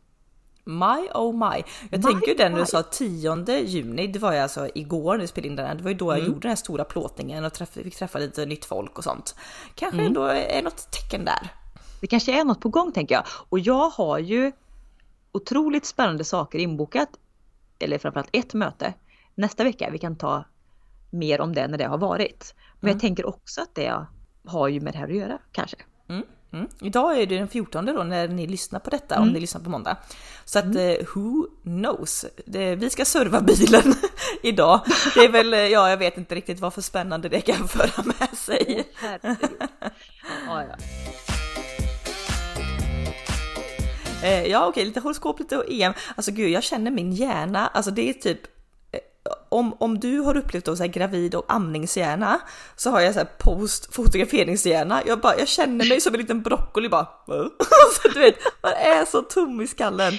My 0.65 1.09
oh 1.15 1.33
my. 1.33 1.63
Jag 1.91 2.05
my 2.05 2.13
tänker 2.13 2.35
den 2.37 2.55
du 2.55 2.67
sa 2.67 2.83
10 2.83 3.61
juni, 3.61 4.07
det 4.07 4.19
var 4.19 4.33
ju 4.33 4.39
alltså 4.39 4.69
igår 4.75 5.13
när 5.13 5.21
vi 5.21 5.27
spelade 5.27 5.49
in 5.49 5.57
den 5.57 5.67
här, 5.67 5.75
det 5.75 5.83
var 5.83 5.91
ju 5.91 5.97
då 5.97 6.13
jag 6.13 6.19
mm. 6.19 6.27
gjorde 6.27 6.41
den 6.41 6.49
här 6.49 6.57
stora 6.57 6.85
plåtningen 6.85 7.45
och 7.45 7.53
träff, 7.53 7.69
fick 7.69 7.97
träffa 7.97 8.19
lite 8.19 8.47
nytt 8.47 8.65
folk 8.65 8.99
och 8.99 9.05
sånt. 9.05 9.35
Kanske 9.75 9.97
mm. 9.97 10.07
ändå 10.07 10.25
är 10.25 10.63
något 10.63 10.91
tecken 10.91 11.25
där. 11.25 11.49
Det 12.01 12.07
kanske 12.07 12.41
är 12.41 12.45
något 12.45 12.61
på 12.61 12.69
gång 12.69 12.93
tänker 12.93 13.15
jag. 13.15 13.25
Och 13.49 13.59
jag 13.59 13.91
har 13.91 14.19
ju 14.19 14.53
otroligt 15.33 15.87
spännande 15.87 16.25
saker 16.25 16.59
inbokat, 16.59 17.09
eller 17.79 17.99
framförallt 17.99 18.31
ett 18.33 18.55
möte 18.55 18.95
nästa 19.35 19.65
vecka. 19.65 19.91
Vi 19.91 19.99
kan 19.99 20.17
ta 20.17 20.45
mer 21.11 21.41
om 21.41 21.55
det 21.55 21.69
när 21.69 21.79
det 21.79 21.85
har 21.85 21.99
varit. 21.99 22.55
Men 22.81 22.89
mm. 22.89 22.97
jag 22.97 23.01
tänker 23.01 23.27
också 23.27 23.61
att 23.61 23.75
det 23.75 24.07
har 24.47 24.69
ju 24.69 24.81
med 24.81 24.93
det 24.93 24.99
här 24.99 25.09
att 25.09 25.17
göra 25.17 25.39
kanske. 25.53 25.77
Mm. 26.09 26.27
Mm. 26.55 26.69
Idag 26.81 27.21
är 27.21 27.27
det 27.27 27.39
den 27.39 27.49
14 27.49 27.87
då 27.87 27.93
när 27.93 28.29
ni 28.29 28.47
lyssnar 28.47 28.81
på 28.81 28.91
detta, 28.91 29.15
mm. 29.15 29.29
om 29.29 29.35
ni 29.35 29.41
lyssnar 29.41 29.61
på 29.61 29.71
måndag. 29.71 29.97
Så 30.45 30.59
att 30.59 30.65
mm. 30.65 30.79
uh, 30.79 30.97
who 31.15 31.47
knows? 31.63 32.25
Det, 32.47 32.75
vi 32.75 32.91
ska 32.91 33.05
serva 33.05 33.41
bilen 33.41 33.95
idag. 34.43 34.81
Det 35.15 35.21
är 35.21 35.29
väl, 35.29 35.53
ja 35.53 35.91
jag 35.91 35.97
vet 35.97 36.19
inte 36.19 36.35
riktigt 36.35 36.61
vad 36.61 36.75
för 36.75 36.83
spännande 36.83 37.29
det 37.29 37.41
kan 37.41 37.69
föra 37.69 38.03
med 38.05 38.39
sig. 38.39 38.85
Oh, 39.13 39.19
ja, 40.47 40.65
ja. 40.69 40.77
Eh, 44.25 44.47
ja 44.47 44.67
okej, 44.67 44.85
lite 44.85 45.01
horoskop, 45.01 45.39
lite 45.41 45.65
EM. 45.69 45.93
Alltså 46.17 46.33
gud, 46.33 46.51
jag 46.51 46.63
känner 46.63 46.91
min 46.91 47.13
hjärna, 47.13 47.67
alltså 47.67 47.91
det 47.91 48.09
är 48.09 48.13
typ 48.13 48.54
om, 49.49 49.77
om 49.81 50.01
du 50.01 50.19
har 50.19 50.37
upplevt 50.37 50.65
så 50.65 50.75
här 50.75 50.87
gravid 50.87 51.35
och 51.35 51.45
amningshjärna 51.49 52.41
så 52.77 52.91
har 52.91 53.01
jag 53.01 53.13
så 53.15 53.19
här 53.19 53.29
post 53.39 53.95
fotograferingshjärna. 53.95 55.03
Jag, 55.07 55.21
bara, 55.21 55.39
jag 55.39 55.49
känner 55.49 55.89
mig 55.89 56.01
som 56.01 56.15
en 56.15 56.21
liten 56.21 56.43
broccoli 56.43 56.89
bara. 56.89 57.09
så 58.03 58.09
du 58.09 58.21
vet, 58.21 58.39
man 58.63 58.73
är 58.73 59.05
så 59.05 59.23
tom 59.23 59.61
i 59.61 59.67
skallen. 59.67 60.13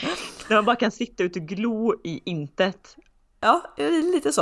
När 0.48 0.56
man 0.56 0.66
bara 0.66 0.76
kan 0.76 0.92
sitta 0.92 1.24
ute 1.24 1.40
och 1.40 1.46
glo 1.46 2.02
i 2.04 2.22
intet. 2.26 2.96
Ja, 3.40 3.62
lite 4.14 4.32
så. 4.32 4.42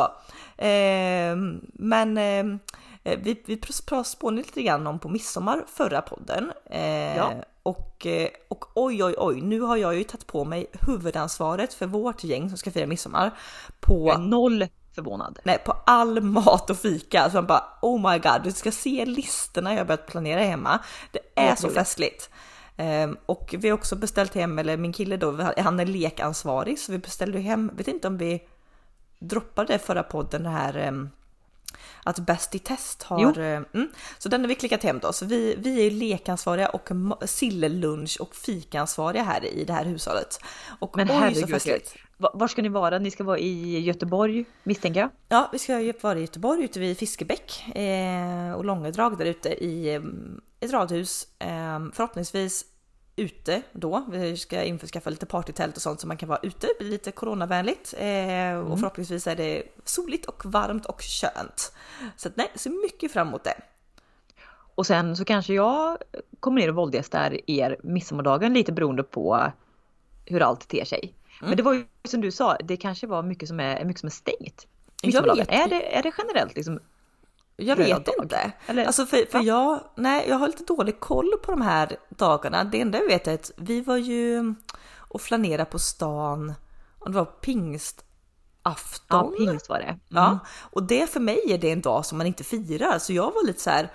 Eh, 0.63 1.35
men 1.73 2.17
eh, 2.17 3.19
vi, 3.19 3.43
vi 3.45 3.61
spånade 4.03 4.41
lite 4.41 4.61
grann 4.61 4.87
om 4.87 4.99
på 4.99 5.09
midsommar 5.09 5.63
förra 5.67 6.01
podden. 6.01 6.51
Eh, 6.69 7.17
ja. 7.17 7.33
Och, 7.63 8.05
eh, 8.05 8.29
och 8.47 8.65
oj, 8.75 9.03
oj, 9.03 9.15
oj, 9.17 9.41
nu 9.41 9.61
har 9.61 9.77
jag 9.77 9.95
ju 9.95 10.03
tagit 10.03 10.27
på 10.27 10.45
mig 10.45 10.65
huvudansvaret 10.81 11.73
för 11.73 11.85
vårt 11.87 12.23
gäng 12.23 12.49
som 12.49 12.57
ska 12.57 12.71
fira 12.71 12.85
midsommar. 12.85 13.31
På 13.79 14.17
noll 14.17 14.67
förvånad. 14.95 15.39
Nej, 15.43 15.57
på 15.65 15.71
all 15.85 16.21
mat 16.21 16.69
och 16.69 16.77
fika. 16.77 17.29
Så 17.29 17.35
man 17.35 17.45
bara 17.45 17.63
oh 17.81 18.11
my 18.11 18.19
god, 18.19 18.43
du 18.43 18.51
ska 18.51 18.71
se 18.71 19.05
listorna 19.05 19.75
jag 19.75 19.87
börjat 19.87 20.07
planera 20.07 20.39
hemma. 20.39 20.79
Det 21.11 21.19
är 21.35 21.55
så 21.55 21.69
festligt. 21.69 22.29
Um, 22.77 23.17
och 23.25 23.55
vi 23.57 23.69
har 23.69 23.77
också 23.77 23.95
beställt 23.95 24.33
hem, 24.33 24.59
eller 24.59 24.77
min 24.77 24.93
kille 24.93 25.17
då, 25.17 25.53
han 25.57 25.79
är 25.79 25.85
lekansvarig 25.85 26.79
så 26.79 26.91
vi 26.91 26.97
beställde 26.97 27.39
hem, 27.39 27.71
vet 27.73 27.87
inte 27.87 28.07
om 28.07 28.17
vi 28.17 28.43
droppade 29.19 29.79
förra 29.79 30.03
podden 30.03 30.43
det 30.43 30.49
här 30.49 30.87
um, 30.87 31.09
att 32.03 32.19
Bäst 32.19 32.55
i 32.55 32.59
test 32.59 33.03
har... 33.03 33.39
Eh, 33.39 33.61
mm, 33.73 33.89
så 34.17 34.29
den 34.29 34.41
har 34.41 34.47
vi 34.47 34.55
klickat 34.55 34.83
hem 34.83 34.99
då. 34.99 35.13
Så 35.13 35.25
vi, 35.25 35.55
vi 35.57 35.87
är 35.87 35.91
lekansvariga 35.91 36.69
och 36.69 36.89
sillelunch 37.25 38.17
och 38.19 38.35
fikansvariga 38.35 39.23
här 39.23 39.45
i 39.45 39.63
det 39.63 39.73
här 39.73 39.85
hushållet. 39.85 40.39
Och 40.79 40.97
Men 40.97 41.07
herregud, 41.07 41.83
var 42.17 42.47
ska 42.47 42.61
ni 42.61 42.69
vara? 42.69 42.99
Ni 42.99 43.11
ska 43.11 43.23
vara 43.23 43.39
i 43.39 43.79
Göteborg 43.79 44.45
misstänker 44.63 44.99
jag? 44.99 45.09
Ja, 45.29 45.49
vi 45.51 45.59
ska 45.59 45.93
vara 46.01 46.17
i 46.17 46.21
Göteborg 46.21 46.63
ute 46.63 46.79
vid 46.79 46.97
Fiskebäck 46.97 47.75
eh, 47.75 48.53
och 48.53 48.65
Långedrag 48.65 49.17
där 49.17 49.25
ute 49.25 49.49
i 49.49 49.95
mm, 49.95 50.41
ett 50.59 50.71
radhus. 50.71 51.27
Eh, 51.39 51.79
förhoppningsvis 51.93 52.65
ute 53.15 53.61
då. 53.71 54.05
Vi 54.09 54.37
ska 54.37 54.63
införskaffa 54.63 55.09
lite 55.09 55.25
partytält 55.25 55.75
och 55.75 55.81
sånt 55.81 56.01
så 56.01 56.07
man 56.07 56.17
kan 56.17 56.29
vara 56.29 56.39
ute, 56.43 56.67
bli 56.79 56.89
lite 56.89 57.11
coronavänligt. 57.11 57.93
Eh, 57.97 58.07
mm. 58.07 58.71
Och 58.71 58.79
förhoppningsvis 58.79 59.27
är 59.27 59.35
det 59.35 59.63
soligt 59.85 60.25
och 60.25 60.45
varmt 60.45 60.85
och 60.85 61.01
skönt. 61.01 61.73
Så 62.17 62.27
att, 62.27 62.37
nej, 62.37 62.47
ser 62.55 62.83
mycket 62.83 63.11
fram 63.11 63.27
emot 63.27 63.43
det. 63.43 63.55
Och 64.75 64.85
sen 64.87 65.17
så 65.17 65.25
kanske 65.25 65.53
jag 65.53 65.97
kommer 66.39 66.61
ner 66.61 66.69
och 66.69 66.75
våldgästar 66.75 67.51
er 67.51 67.77
midsommardagen 67.83 68.53
lite 68.53 68.71
beroende 68.71 69.03
på 69.03 69.51
hur 70.25 70.41
allt 70.41 70.67
ter 70.67 70.85
sig. 70.85 71.13
Mm. 71.39 71.49
Men 71.49 71.57
det 71.57 71.63
var 71.63 71.73
ju 71.73 71.85
som 72.03 72.21
du 72.21 72.31
sa, 72.31 72.57
det 72.63 72.77
kanske 72.77 73.07
var 73.07 73.23
mycket 73.23 73.49
som 73.49 73.59
är, 73.59 73.85
mycket 73.85 73.99
som 73.99 74.07
är 74.07 74.11
stängt. 74.11 74.67
Är 75.49 75.69
det, 75.69 75.95
är 75.95 76.03
det 76.03 76.11
generellt 76.17 76.55
liksom 76.55 76.79
jag 77.63 77.75
vet 77.75 78.05
dag. 78.05 78.15
inte. 78.21 78.51
Eller, 78.67 78.85
alltså 78.85 79.05
för, 79.05 79.31
för 79.31 79.43
jag, 79.43 79.79
nej, 79.95 80.25
jag 80.29 80.35
har 80.35 80.47
lite 80.47 80.63
dålig 80.63 80.99
koll 80.99 81.31
på 81.43 81.51
de 81.51 81.61
här 81.61 81.97
dagarna. 82.09 82.63
Det 82.63 82.81
enda 82.81 82.97
jag 82.97 83.07
vet 83.07 83.27
är 83.27 83.33
att 83.33 83.51
vi 83.57 83.81
var 83.81 83.97
ju 83.97 84.53
och 84.97 85.21
flanerade 85.21 85.65
på 85.65 85.79
stan 85.79 86.53
och 86.99 87.11
det 87.11 87.17
var 87.17 87.25
pingst 87.25 88.05
afton. 88.63 89.35
Ja, 89.39 89.45
pingst 89.45 89.69
var 89.69 89.79
det. 89.79 89.83
Mm. 89.83 89.99
Ja, 90.09 90.39
och 90.71 90.83
det 90.83 91.09
för 91.09 91.19
mig 91.19 91.41
är 91.47 91.57
det 91.57 91.71
en 91.71 91.81
dag 91.81 92.05
som 92.05 92.17
man 92.17 92.27
inte 92.27 92.43
firar. 92.43 92.99
Så 92.99 93.13
jag 93.13 93.33
var 93.33 93.47
lite 93.47 93.61
så 93.61 93.69
här, 93.69 93.91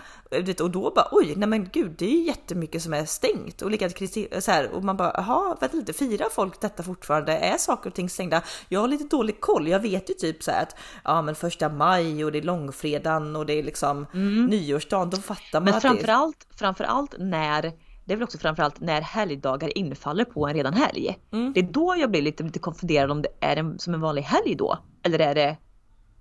och 0.61 0.71
då 0.71 0.93
bara 0.95 1.09
oj, 1.11 1.35
nej 1.37 1.49
men 1.49 1.69
gud, 1.69 1.95
det 1.99 2.05
är 2.05 2.11
ju 2.11 2.23
jättemycket 2.23 2.83
som 2.83 2.95
är 2.95 3.05
stängt 3.05 3.63
och 3.63 3.71
likadant 3.71 4.45
så 4.45 4.51
här 4.51 4.71
och 4.71 4.85
man 4.85 4.97
bara 4.97 5.13
jaha, 5.15 5.57
vänta 5.61 5.77
lite, 5.77 5.93
firar 5.93 6.29
folk 6.31 6.61
detta 6.61 6.83
fortfarande? 6.83 7.33
Är 7.33 7.59
saker 7.59 7.91
och 7.91 7.95
ting 7.95 8.11
stängda? 8.11 8.43
Jag 8.69 8.81
har 8.81 8.89
lite 8.89 9.05
dålig 9.05 9.41
koll. 9.41 9.69
Jag 9.69 9.81
vet 9.81 10.11
ju 10.11 10.15
typ 10.15 10.43
så 10.43 10.51
här 10.51 10.63
att 10.63 10.77
ja, 11.05 11.23
men 11.23 11.35
första 11.35 11.69
maj 11.69 12.25
och 12.25 12.33
det 12.33 12.39
är 12.39 12.43
långfredagen 12.43 13.37
och 13.37 13.47
det 13.47 13.53
är 13.53 13.63
liksom 13.63 14.07
mm. 14.15 14.47
nyårsdagen. 14.47 15.11
Då 15.11 15.17
fattar 15.17 15.61
man. 15.61 15.65
Men 15.65 15.81
framförallt, 15.81 16.47
det... 16.51 16.59
framförallt 16.59 17.15
när 17.19 17.73
det 18.09 18.15
är 18.15 18.17
väl 18.17 18.25
också 18.25 18.39
framförallt 18.39 18.81
när 18.81 19.01
helgdagar 19.01 19.79
infaller 19.79 20.25
på 20.25 20.47
en 20.47 20.55
redan 20.55 20.75
helg. 20.75 21.19
Mm. 21.33 21.53
Det 21.53 21.61
är 21.61 21.65
då 21.65 21.95
jag 21.99 22.11
blir 22.11 22.23
lite, 22.23 22.43
lite 22.43 22.59
konfunderad 22.59 23.11
om 23.11 23.23
det 23.23 23.29
är 23.41 23.57
en, 23.57 23.79
som 23.79 23.95
en 23.95 24.01
vanlig 24.01 24.23
helg 24.23 24.55
då. 24.55 24.79
Eller 25.03 25.19
är 25.19 25.35
det 25.35 25.57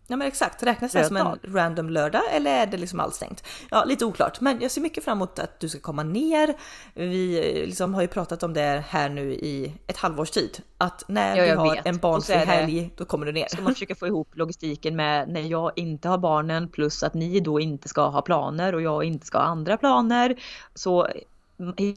Ja 0.10 0.16
men 0.16 0.28
exakt, 0.28 0.64
räknas 0.64 0.92
det 0.92 1.06
som 1.06 1.18
en 1.18 1.40
random 1.44 1.90
lördag 1.90 2.22
eller 2.32 2.52
är 2.52 2.66
det 2.66 2.78
liksom 2.78 3.00
allstängt? 3.00 3.44
Ja, 3.72 3.84
lite 3.84 4.06
oklart, 4.06 4.42
men 4.42 4.62
jag 4.62 4.72
ser 4.72 4.82
mycket 4.82 5.04
fram 5.04 5.18
emot 5.18 5.40
att 5.40 5.60
du 5.60 5.70
ska 5.70 5.80
komma 5.80 6.04
ner. 6.04 6.54
Vi 6.94 7.38
eh, 7.38 7.66
liksom 7.66 7.94
har 7.94 8.02
ju 8.02 8.08
pratat 8.08 8.44
om 8.44 8.54
det 8.54 8.84
här 8.90 9.10
nu 9.10 9.34
i 9.34 9.74
ett 9.88 9.98
halvårs 9.98 10.32
tid, 10.32 10.60
att 10.78 11.04
när 11.08 11.38
ja, 11.38 11.44
vi 11.44 11.50
har 11.50 11.76
vet. 11.76 11.86
en 11.86 11.98
barnfri 11.98 12.36
helg, 12.36 12.92
då 12.98 13.06
kommer 13.06 13.26
du 13.26 13.32
ner. 13.32 13.48
Ska 13.48 13.62
man 13.62 13.74
försöka 13.74 13.96
få 13.96 14.08
ihop 14.08 14.36
logistiken 14.36 14.96
med 14.96 15.30
när 15.30 15.42
jag 15.42 15.72
inte 15.76 16.10
har 16.10 16.18
barnen 16.18 16.70
plus 16.70 17.04
att 17.04 17.14
ni 17.14 17.40
då 17.40 17.60
inte 17.60 17.90
ska 17.90 18.08
ha 18.08 18.22
planer 18.22 18.76
och 18.76 18.82
jag 18.82 19.04
inte 19.04 19.26
ska 19.26 19.38
ha 19.38 19.46
andra 19.46 19.78
planer. 19.78 20.36
Så 20.76 21.08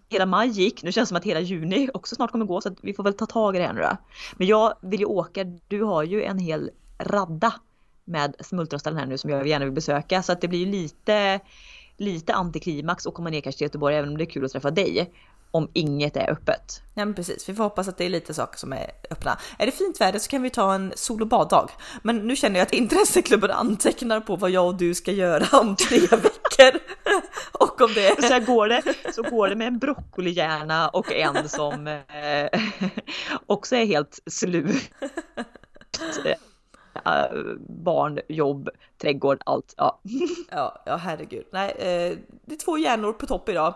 hela 0.09 0.27
maj 0.27 0.49
gick, 0.49 0.83
nu 0.83 0.93
känns 0.93 1.09
det 1.09 1.09
som 1.09 1.17
att 1.17 1.25
hela 1.25 1.41
juni 1.41 1.89
också 1.95 2.15
snart 2.15 2.31
kommer 2.31 2.45
gå 2.45 2.61
så 2.61 2.75
vi 2.83 2.95
får 2.95 3.03
väl 3.03 3.15
ta 3.15 3.27
tag 3.27 3.57
i 3.57 3.59
det 3.59 3.65
här 3.65 3.73
nu 3.73 3.81
då. 3.81 3.97
Men 4.37 4.47
jag 4.47 4.75
vill 4.81 5.01
ju 5.01 5.07
åka, 5.07 5.45
du 5.69 5.83
har 5.83 6.03
ju 6.03 6.23
en 6.23 6.39
hel 6.39 6.71
radda 6.99 7.55
med 8.05 8.37
smultronställen 8.41 8.99
här 8.99 9.07
nu 9.07 9.19
som 9.19 9.31
jag 9.31 9.47
gärna 9.47 9.65
vill 9.65 9.75
besöka. 9.75 10.23
Så 10.23 10.33
att 10.33 10.41
det 10.41 10.49
blir 10.49 10.67
lite 10.67 11.41
lite 11.97 12.35
antiklimax 12.35 13.07
att 13.07 13.15
komma 13.15 13.31
ner 13.31 13.41
kanske 13.41 13.59
till 13.59 13.65
Göteborg 13.65 13.97
även 13.97 14.11
om 14.11 14.19
det 14.19 14.25
är 14.25 14.31
kul 14.31 14.45
att 14.45 14.53
träffa 14.53 14.71
dig 14.71 15.13
om 15.51 15.71
inget 15.73 16.17
är 16.17 16.31
öppet. 16.31 16.83
Ja 16.95 17.05
men 17.05 17.15
precis, 17.15 17.49
vi 17.49 17.55
får 17.55 17.65
hoppas 17.65 17.89
att 17.89 17.99
det 17.99 18.05
är 18.05 18.09
lite 18.09 18.35
saker 18.35 18.59
som 18.59 18.73
är 18.73 18.91
öppna. 19.11 19.39
Är 19.59 19.67
det 19.67 19.73
fint 19.73 20.01
väder 20.01 20.19
så 20.19 20.31
kan 20.31 20.43
vi 20.43 20.51
ta 20.51 20.75
en 20.75 20.93
sol 20.97 21.23
och 21.23 21.29
baddag. 21.29 21.71
Men 22.03 22.17
nu 22.19 22.37
känner 22.37 22.61
jag 22.61 22.67
att 22.67 22.73
intresseklubben 22.73 23.51
antecknar 23.51 24.21
på 24.21 24.37
vad 24.37 24.51
jag 24.51 24.67
och 24.67 24.75
du 24.75 24.95
ska 24.95 25.13
göra 25.13 25.59
om 25.59 25.77
tre 25.77 25.99
veckor. 26.11 26.81
och 27.53 27.81
om 27.81 27.95
det... 27.95 28.23
Så, 28.23 28.41
går 28.41 28.69
det, 28.69 28.83
så 29.15 29.23
går 29.23 29.49
det 29.49 29.57
med 29.57 29.67
en 29.67 29.79
broccolihjärna 29.79 30.89
och 30.89 31.13
en 31.13 31.49
som 31.49 31.87
eh, 31.87 32.61
också 33.47 33.77
är 33.77 33.87
helt 33.87 34.19
slut. 34.31 34.91
Uh, 37.07 37.55
barn, 37.69 38.21
jobb, 38.29 38.69
trädgård, 39.03 39.43
allt. 39.47 39.75
Ja, 39.77 40.01
ja, 40.51 40.83
ja 40.87 40.97
herregud. 40.97 41.45
Nej, 41.53 41.71
eh, 41.71 42.19
det 42.45 42.55
är 42.55 42.59
två 42.59 42.79
hjärnor 42.79 43.13
på 43.13 43.27
topp 43.27 43.49
idag. 43.49 43.75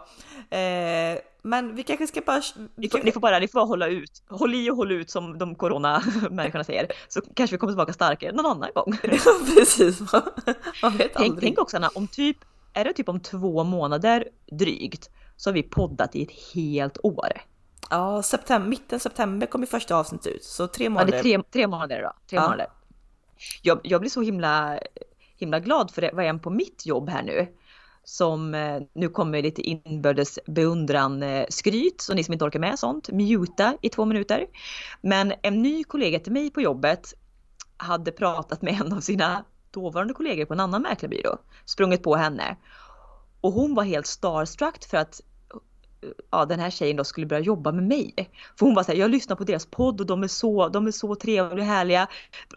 Eh, 0.50 1.18
men 1.42 1.76
vi 1.76 1.82
kanske 1.82 2.06
ska 2.06 2.20
bara... 2.20 2.42
Ni 2.76 2.88
får, 2.88 2.98
ni 2.98 3.12
får, 3.12 3.20
bara, 3.20 3.38
ni 3.38 3.48
får 3.48 3.60
bara 3.60 3.64
hålla 3.64 3.86
ut. 3.86 4.22
Håll 4.28 4.54
i 4.54 4.70
och 4.70 4.76
håll 4.76 4.92
ut 4.92 5.10
som 5.10 5.38
de 5.38 5.54
corona-människorna 5.54 6.64
säger. 6.64 6.86
Så 7.08 7.20
kanske 7.34 7.56
vi 7.56 7.58
kommer 7.58 7.72
tillbaka 7.72 7.92
starkare 7.92 8.32
någon 8.32 8.46
annan 8.46 8.70
gång. 8.74 8.96
Precis. 9.56 10.00
Man 10.82 10.96
vet 10.96 11.14
tänk, 11.14 11.40
tänk 11.40 11.58
också 11.58 11.76
Anna, 11.76 11.88
om 11.94 12.06
typ, 12.06 12.36
är 12.72 12.84
det 12.84 12.92
typ 12.92 13.08
om 13.08 13.20
två 13.20 13.64
månader 13.64 14.28
drygt 14.50 15.10
så 15.36 15.50
har 15.50 15.54
vi 15.54 15.62
poddat 15.62 16.16
i 16.16 16.22
ett 16.22 16.54
helt 16.54 16.98
år. 17.02 17.32
Ja, 17.90 18.22
september, 18.22 18.68
mitten 18.68 19.00
september 19.00 19.46
kommer 19.46 19.66
första 19.66 19.96
avsnittet 19.96 20.26
ut. 20.26 20.44
Så 20.44 20.66
tre 20.66 20.88
månader. 20.88 21.16
Ja, 21.16 21.22
det 21.22 21.28
är 21.28 21.38
tre, 21.38 21.42
tre 21.52 21.66
månader 21.66 22.02
då. 22.02 22.12
Tre 22.30 22.36
ja. 22.36 22.42
månader. 22.42 22.66
Jag, 23.62 23.80
jag 23.82 24.00
blir 24.00 24.10
så 24.10 24.22
himla, 24.22 24.78
himla 25.36 25.60
glad 25.60 25.90
för 25.90 26.02
det 26.02 26.10
var 26.12 26.22
en 26.22 26.40
på 26.40 26.50
mitt 26.50 26.86
jobb 26.86 27.08
här 27.08 27.22
nu 27.22 27.48
som 28.04 28.54
eh, 28.54 28.82
nu 28.92 29.08
kommer 29.08 29.42
lite 29.42 29.62
inbördes 29.62 30.38
beundran 30.46 31.22
eh, 31.22 31.46
skryt 31.48 32.00
så 32.00 32.14
ni 32.14 32.24
som 32.24 32.32
inte 32.32 32.44
orkar 32.44 32.60
med 32.60 32.78
sånt, 32.78 33.10
muta 33.10 33.76
i 33.82 33.88
två 33.88 34.04
minuter. 34.04 34.46
Men 35.00 35.32
en 35.42 35.62
ny 35.62 35.84
kollega 35.84 36.18
till 36.18 36.32
mig 36.32 36.50
på 36.50 36.60
jobbet 36.60 37.14
hade 37.76 38.12
pratat 38.12 38.62
med 38.62 38.80
en 38.80 38.92
av 38.92 39.00
sina 39.00 39.44
dåvarande 39.70 40.14
kollegor 40.14 40.44
på 40.44 40.54
en 40.54 40.60
annan 40.60 40.82
mäklarbyrå, 40.82 41.38
sprungit 41.64 42.02
på 42.02 42.16
henne. 42.16 42.56
Och 43.40 43.52
hon 43.52 43.74
var 43.74 43.84
helt 43.84 44.06
starstruck 44.06 44.84
för 44.84 44.96
att 44.96 45.20
ja, 46.30 46.44
den 46.44 46.60
här 46.60 46.70
tjejen 46.70 46.96
då 46.96 47.04
skulle 47.04 47.26
börja 47.26 47.42
jobba 47.42 47.72
med 47.72 47.84
mig. 47.84 48.14
För 48.58 48.66
hon 48.66 48.74
var 48.74 48.82
så 48.82 48.92
här, 48.92 48.98
jag 48.98 49.10
lyssnar 49.10 49.36
på 49.36 49.44
deras 49.44 49.66
podd 49.66 50.00
och 50.00 50.06
de 50.06 50.22
är 50.22 50.28
så, 50.28 50.68
de 50.68 50.86
är 50.86 50.90
så 50.90 51.14
trevliga 51.14 51.62
och 51.62 51.66
härliga. 51.66 52.08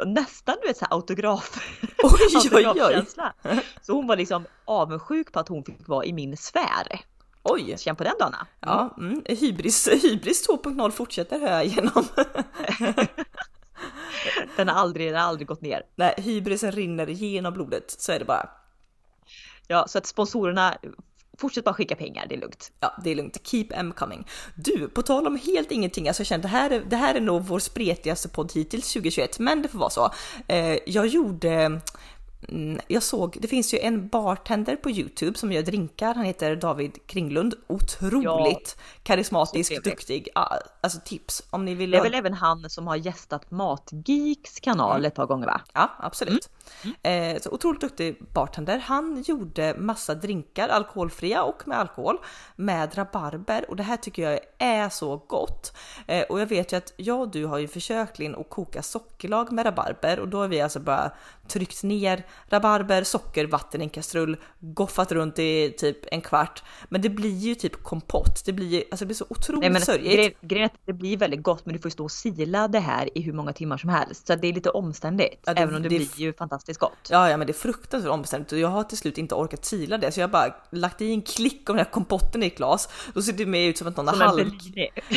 Nästan 0.06 0.56
du 0.62 0.68
vet 0.68 0.78
så 0.78 0.86
här 0.86 0.94
autograf. 0.94 1.60
Oj, 2.04 2.50
oj, 2.52 2.82
oj. 2.82 3.06
Så 3.82 3.94
hon 3.94 4.08
var 4.08 4.18
liksom 4.18 4.46
avundsjuk 4.66 5.32
på 5.32 5.40
att 5.40 5.48
hon 5.48 5.64
fick 5.64 5.88
vara 5.88 6.06
i 6.06 6.14
min 6.14 6.38
sfär. 6.38 7.02
Oj! 7.44 7.76
Känn 7.78 7.96
på 7.96 8.04
den 8.04 8.14
Donna. 8.20 8.38
Mm. 8.38 8.48
Ja, 8.60 8.96
mm. 8.98 9.22
hybris, 9.26 9.88
hybris 9.88 10.50
2.0 10.50 10.92
fortsätter 10.92 11.40
hör 11.40 11.52
jag 11.52 11.66
igenom. 11.66 12.06
den 14.56 14.68
har 14.68 14.76
aldrig, 14.76 15.08
den 15.08 15.22
har 15.22 15.28
aldrig 15.28 15.48
gått 15.48 15.62
ner. 15.62 15.84
Nej, 15.96 16.14
hybrisen 16.18 16.72
rinner 16.72 17.08
genom 17.08 17.54
blodet, 17.54 17.96
så 17.98 18.12
är 18.12 18.20
det 18.20 18.26
bara. 18.26 18.50
Ja, 19.68 19.86
så 19.88 19.98
att 19.98 20.06
sponsorerna 20.06 20.78
Fortsätt 21.38 21.64
bara 21.64 21.74
skicka 21.74 21.96
pengar, 21.96 22.26
det 22.30 22.36
är 22.36 22.40
lugnt. 22.40 22.72
Ja, 22.80 22.98
det 23.04 23.12
är 23.12 23.16
lugnt. 23.16 23.48
Keep 23.48 23.68
em 23.72 23.92
coming. 23.92 24.28
Du, 24.56 24.88
på 24.88 25.02
tal 25.02 25.28
om 25.28 25.36
helt 25.36 25.72
ingenting, 25.72 26.08
alltså 26.08 26.22
jag 26.22 26.28
kände 26.28 26.48
det 26.48 26.52
här, 26.52 26.70
är, 26.70 26.80
det 26.80 26.96
här 26.96 27.16
är 27.16 27.22
nog 27.22 27.44
vår 27.44 27.60
spretigaste 27.60 28.30
podd 28.30 28.52
hittills 28.54 28.94
2021, 28.94 29.40
men 29.40 29.62
det 29.62 29.68
får 29.68 29.80
vara 29.80 29.90
så. 29.90 30.12
Eh, 30.48 30.78
jag 30.86 31.08
gjorde 31.08 31.82
Mm, 32.50 32.80
jag 32.88 33.04
såg, 33.04 33.38
det 33.42 33.48
finns 33.48 33.74
ju 33.74 33.80
en 33.80 34.08
bartender 34.08 34.76
på 34.76 34.90
Youtube 34.90 35.38
som 35.38 35.52
gör 35.52 35.62
drinkar, 35.62 36.16
han 36.16 36.26
heter 36.26 36.56
David 36.56 36.98
Kringlund. 37.06 37.56
Otroligt 37.68 38.76
ja, 38.78 38.84
karismatisk, 39.04 39.84
duktig. 39.84 40.28
Alltså 40.82 41.00
tips 41.06 41.44
om 41.50 41.66
ni 41.66 41.76
vill. 41.76 41.92
Det 41.92 41.98
är 41.98 42.04
väl 42.04 42.14
även 42.14 42.34
han 42.34 42.70
som 42.70 42.88
har 42.88 42.96
gästat 42.96 43.52
Matgeeks 43.52 44.60
kanal 44.60 44.96
mm. 44.96 45.06
ett 45.08 45.16
par 45.16 45.26
gånger 45.26 45.48
va? 45.48 45.62
Ja, 45.74 45.92
absolut. 46.00 46.50
Mm. 46.50 46.57
Mm. 46.84 47.36
Eh, 47.36 47.42
så 47.42 47.50
otroligt 47.50 47.82
duktig 47.82 48.18
bartender. 48.34 48.78
Han 48.78 49.24
gjorde 49.28 49.76
massa 49.78 50.16
drinkar, 50.16 50.70
alkoholfria 50.70 51.44
och 51.44 51.68
med 51.68 51.80
alkohol, 51.80 52.18
med 52.56 52.98
rabarber 52.98 53.70
och 53.70 53.76
det 53.76 53.84
här 53.84 53.98
tycker 53.98 54.32
jag 54.32 54.40
är 54.58 54.90
så 54.90 55.18
gott. 55.18 55.78
Eh, 56.08 56.24
och 56.24 56.42
jag 56.42 56.46
vet 56.46 56.74
ju 56.74 56.78
att 56.78 56.94
jag 56.98 57.20
och 57.20 57.32
du 57.32 57.46
har 57.46 57.58
ju 57.58 57.68
försökt 57.68 58.20
Linn 58.20 58.36
att 58.36 58.50
koka 58.50 58.82
sockerlag 58.82 59.52
med 59.52 59.66
rabarber 59.66 60.20
och 60.20 60.28
då 60.28 60.38
har 60.38 60.48
vi 60.48 60.62
alltså 60.62 60.80
bara 60.80 61.12
tryckt 61.48 61.84
ner 61.84 62.26
rabarber, 62.50 63.04
socker, 63.04 63.46
vatten 63.46 63.82
i 63.82 63.84
en 63.84 63.90
kastrull, 63.90 64.38
goffat 64.60 65.12
runt 65.12 65.40
i 65.40 65.76
typ 65.78 65.98
en 66.12 66.22
kvart. 66.22 66.64
Men 66.90 67.02
det 67.02 67.10
blir 67.10 67.38
ju 67.38 67.56
typ 67.56 67.84
kompott. 67.84 68.46
Det 68.46 68.54
blir, 68.54 68.84
alltså 68.92 69.06
det 69.06 69.08
blir 69.08 69.16
så 69.16 69.26
otroligt 69.30 69.72
Nej, 69.72 69.82
sörjigt. 69.82 70.42
Grejen 70.42 70.70
det 70.86 70.94
blir 70.94 71.18
väldigt 71.18 71.44
gott 71.44 71.66
men 71.66 71.74
du 71.74 71.80
får 71.80 71.90
ju 71.90 71.92
stå 71.92 72.04
och 72.04 72.12
sila 72.12 72.68
det 72.68 72.80
här 72.80 73.18
i 73.18 73.22
hur 73.22 73.34
många 73.34 73.54
timmar 73.54 73.78
som 73.78 73.90
helst. 73.90 74.28
Så 74.28 74.36
det 74.36 74.48
är 74.48 74.54
lite 74.54 74.70
omständigt. 74.70 75.44
Ja, 75.46 75.54
det, 75.54 75.62
även 75.62 75.76
om 75.76 75.82
det, 75.82 75.90
det 75.90 75.96
blir 75.96 76.20
ju 76.20 76.34
fantastiskt 76.34 76.57
gott. 76.80 77.08
Ja, 77.10 77.30
ja 77.30 77.38
men 77.38 77.48
det 77.48 77.52
är 77.52 77.60
fruktansvärt 77.60 78.12
omständigt 78.12 78.52
och 78.52 78.60
jag 78.60 78.68
har 78.68 78.84
till 78.84 78.98
slut 78.98 79.18
inte 79.18 79.36
orkat 79.36 79.66
sila 79.66 79.98
det 79.98 80.12
så 80.12 80.20
jag 80.20 80.28
har 80.28 80.32
bara 80.32 80.56
lagt 80.72 81.02
i 81.02 81.12
en 81.12 81.22
klick 81.22 81.70
av 81.70 81.76
den 81.76 81.86
här 81.86 81.92
kompotten 81.92 82.44
i 82.44 82.48
ett 82.48 82.58
glas. 82.58 82.90
Då 83.14 83.22
ser 83.22 83.34
det 83.34 83.46
mer 83.46 83.70
ut 83.70 83.78
som 83.78 83.88
att 83.88 83.98
någon 83.98 84.08
som 84.08 84.22
har 84.22 84.28
halv... 84.28 84.52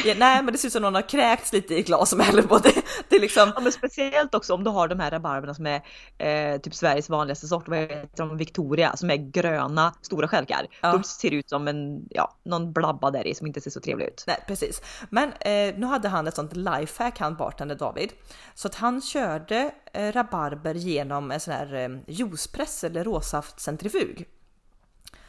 Ja, 0.05 0.15
nej 0.19 0.43
men 0.43 0.47
det 0.47 0.59
ser 0.59 0.69
ut 0.69 0.73
som 0.73 0.79
att 0.79 0.83
någon 0.83 0.95
har 0.95 1.09
kräkts 1.09 1.53
lite 1.53 1.75
i 1.75 1.83
glas 1.83 2.11
som 2.11 2.21
häller 2.21 2.43
på 2.43 2.59
det. 2.59 2.83
Det 3.09 3.17
är 3.17 3.21
liksom... 3.21 3.53
Ja 3.55 3.61
men 3.61 3.73
speciellt 3.73 4.35
också 4.35 4.55
om 4.55 4.65
du 4.65 4.71
har 4.71 4.89
de 4.89 5.01
här 5.01 5.11
rabarberna 5.11 5.55
som 5.55 5.67
är 5.67 5.83
eh, 6.19 6.61
typ 6.61 6.75
Sveriges 6.75 7.09
vanligaste 7.09 7.47
sort, 7.47 7.69
vad 7.69 7.79
heter 7.79 8.09
de, 8.17 8.37
Victoria, 8.37 8.97
som 8.97 9.11
är 9.11 9.17
gröna 9.17 9.95
stora 10.03 10.29
skälkar. 10.29 10.67
Ja. 10.81 10.93
De 10.93 11.05
ser 11.05 11.31
ut 11.31 11.49
som 11.49 11.69
en, 11.69 12.07
ja, 12.11 12.37
någon 12.45 12.73
blabba 12.73 13.11
där 13.11 13.27
i 13.27 13.35
som 13.35 13.47
inte 13.47 13.61
ser 13.61 13.71
så 13.71 13.81
trevlig 13.81 14.07
ut. 14.07 14.25
Nej 14.27 14.45
precis. 14.47 14.83
Men 15.11 15.33
eh, 15.33 15.75
nu 15.77 15.87
hade 15.87 16.09
han 16.09 16.27
ett 16.27 16.37
sånt 16.37 16.57
lifehack 16.57 17.19
han 17.19 17.37
bartender 17.37 17.75
David. 17.75 18.13
Så 18.55 18.69
att 18.69 18.75
han 18.75 19.01
körde 19.01 19.71
rabarber 19.95 20.75
genom 20.75 21.31
en 21.31 21.41
sån 21.41 21.55
här 21.55 21.75
eh, 21.75 21.89
juicepress 22.07 22.85
eller 22.85 23.05
råsaftcentrifug. 23.05 24.27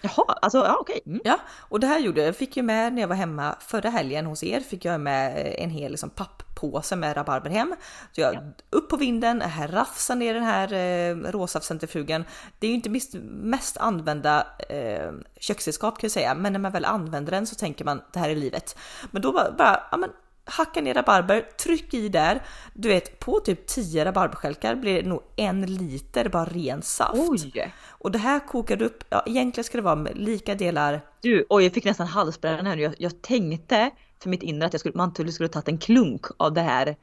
Jaha, 0.01 0.37
alltså 0.41 0.57
ja 0.57 0.77
okej. 0.79 1.01
Okay. 1.03 1.13
Mm. 1.13 1.21
Ja, 1.23 1.39
och 1.51 1.79
det 1.79 1.87
här 1.87 1.99
gjorde 1.99 2.21
jag, 2.21 2.35
fick 2.35 2.57
ju 2.57 2.63
med 2.63 2.93
när 2.93 3.01
jag 3.01 3.07
var 3.07 3.15
hemma 3.15 3.55
förra 3.59 3.89
helgen 3.89 4.25
hos 4.25 4.43
er, 4.43 4.59
fick 4.59 4.85
jag 4.85 5.01
med 5.01 5.53
en 5.57 5.69
hel 5.69 5.91
liksom, 5.91 6.09
papppåse 6.09 6.95
med 6.95 7.17
rabarber 7.17 7.49
hem. 7.49 7.75
Så 8.11 8.21
jag 8.21 8.33
ja. 8.35 8.41
upp 8.69 8.89
på 8.89 8.97
vinden, 8.97 9.41
här 9.41 9.67
rafsar 9.67 10.15
ner 10.15 10.33
den 10.33 10.43
här 10.43 10.73
eh, 10.73 11.15
råsaftcentrifugen. 11.15 12.25
Det 12.59 12.67
är 12.67 12.69
ju 12.69 12.75
inte 12.75 12.89
mest, 12.89 13.13
mest 13.23 13.77
använda 13.77 14.47
eh, 14.69 15.11
köksredskap 15.39 15.97
kan 15.97 16.07
jag 16.07 16.11
säga, 16.11 16.35
men 16.35 16.53
när 16.53 16.59
man 16.59 16.71
väl 16.71 16.85
använder 16.85 17.31
den 17.31 17.47
så 17.47 17.55
tänker 17.55 17.85
man 17.85 18.01
det 18.13 18.19
här 18.19 18.29
är 18.29 18.35
livet. 18.35 18.77
Men 19.11 19.21
då 19.21 19.31
bara, 19.31 19.51
bara 19.51 19.83
ja 19.91 19.97
men 19.97 20.09
hacka 20.51 20.81
ner 20.81 20.93
rabarber, 20.93 21.41
tryck 21.41 21.93
i 21.93 22.09
där. 22.09 22.41
Du 22.73 22.89
vet, 22.89 23.19
på 23.19 23.39
typ 23.39 23.67
10 23.67 24.05
rabarberstjälkar 24.05 24.75
blir 24.75 25.03
det 25.03 25.09
nog 25.09 25.21
en 25.35 25.61
liter 25.61 26.29
bara 26.29 26.45
ren 26.45 26.81
saft. 26.81 27.29
Oj! 27.29 27.73
Och 27.87 28.11
det 28.11 28.19
här 28.19 28.39
kokade 28.47 28.85
upp, 28.85 29.03
ja 29.09 29.23
egentligen 29.25 29.63
ska 29.63 29.77
det 29.77 29.83
vara 29.83 29.95
med 29.95 30.17
lika 30.17 30.55
delar. 30.55 31.01
Du, 31.21 31.45
oj 31.49 31.63
jag 31.63 31.73
fick 31.73 31.85
nästan 31.85 32.07
halsbränna 32.07 32.69
här 32.69 32.75
nu. 32.75 32.81
Jag, 32.81 32.95
jag 32.97 33.21
tänkte 33.21 33.91
för 34.21 34.29
mitt 34.29 34.43
inre 34.43 34.65
att 34.65 34.73
jag 34.73 34.79
skulle, 34.79 34.95
man 34.95 35.31
skulle 35.31 35.49
tagit 35.49 35.67
en 35.67 35.77
klunk 35.77 36.25
av 36.37 36.53
det 36.53 36.61
här 36.61 36.95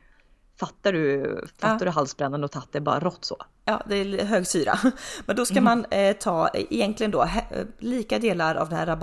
Fattar 0.61 0.92
du, 0.92 1.37
fattar 1.58 1.78
ja. 1.78 1.84
du 1.84 1.90
halsbrännan 1.90 2.44
och 2.44 2.50
tagit 2.50 2.72
det 2.72 2.80
bara 2.80 3.00
rått 3.00 3.24
så? 3.24 3.37
Ja, 3.64 3.82
det 3.88 3.96
är 3.96 4.24
hög 4.24 4.46
syra. 4.46 4.78
Men 5.26 5.37
då 5.37 5.44
ska 5.44 5.58
mm. 5.58 5.64
man 5.64 5.84
eh, 5.90 6.16
ta 6.16 6.48
egentligen 6.54 7.11
då 7.11 7.22
he, 7.22 7.44
lika 7.78 8.18
delar 8.18 8.54
av 8.54 8.68
den 8.68 8.78
här 8.78 8.96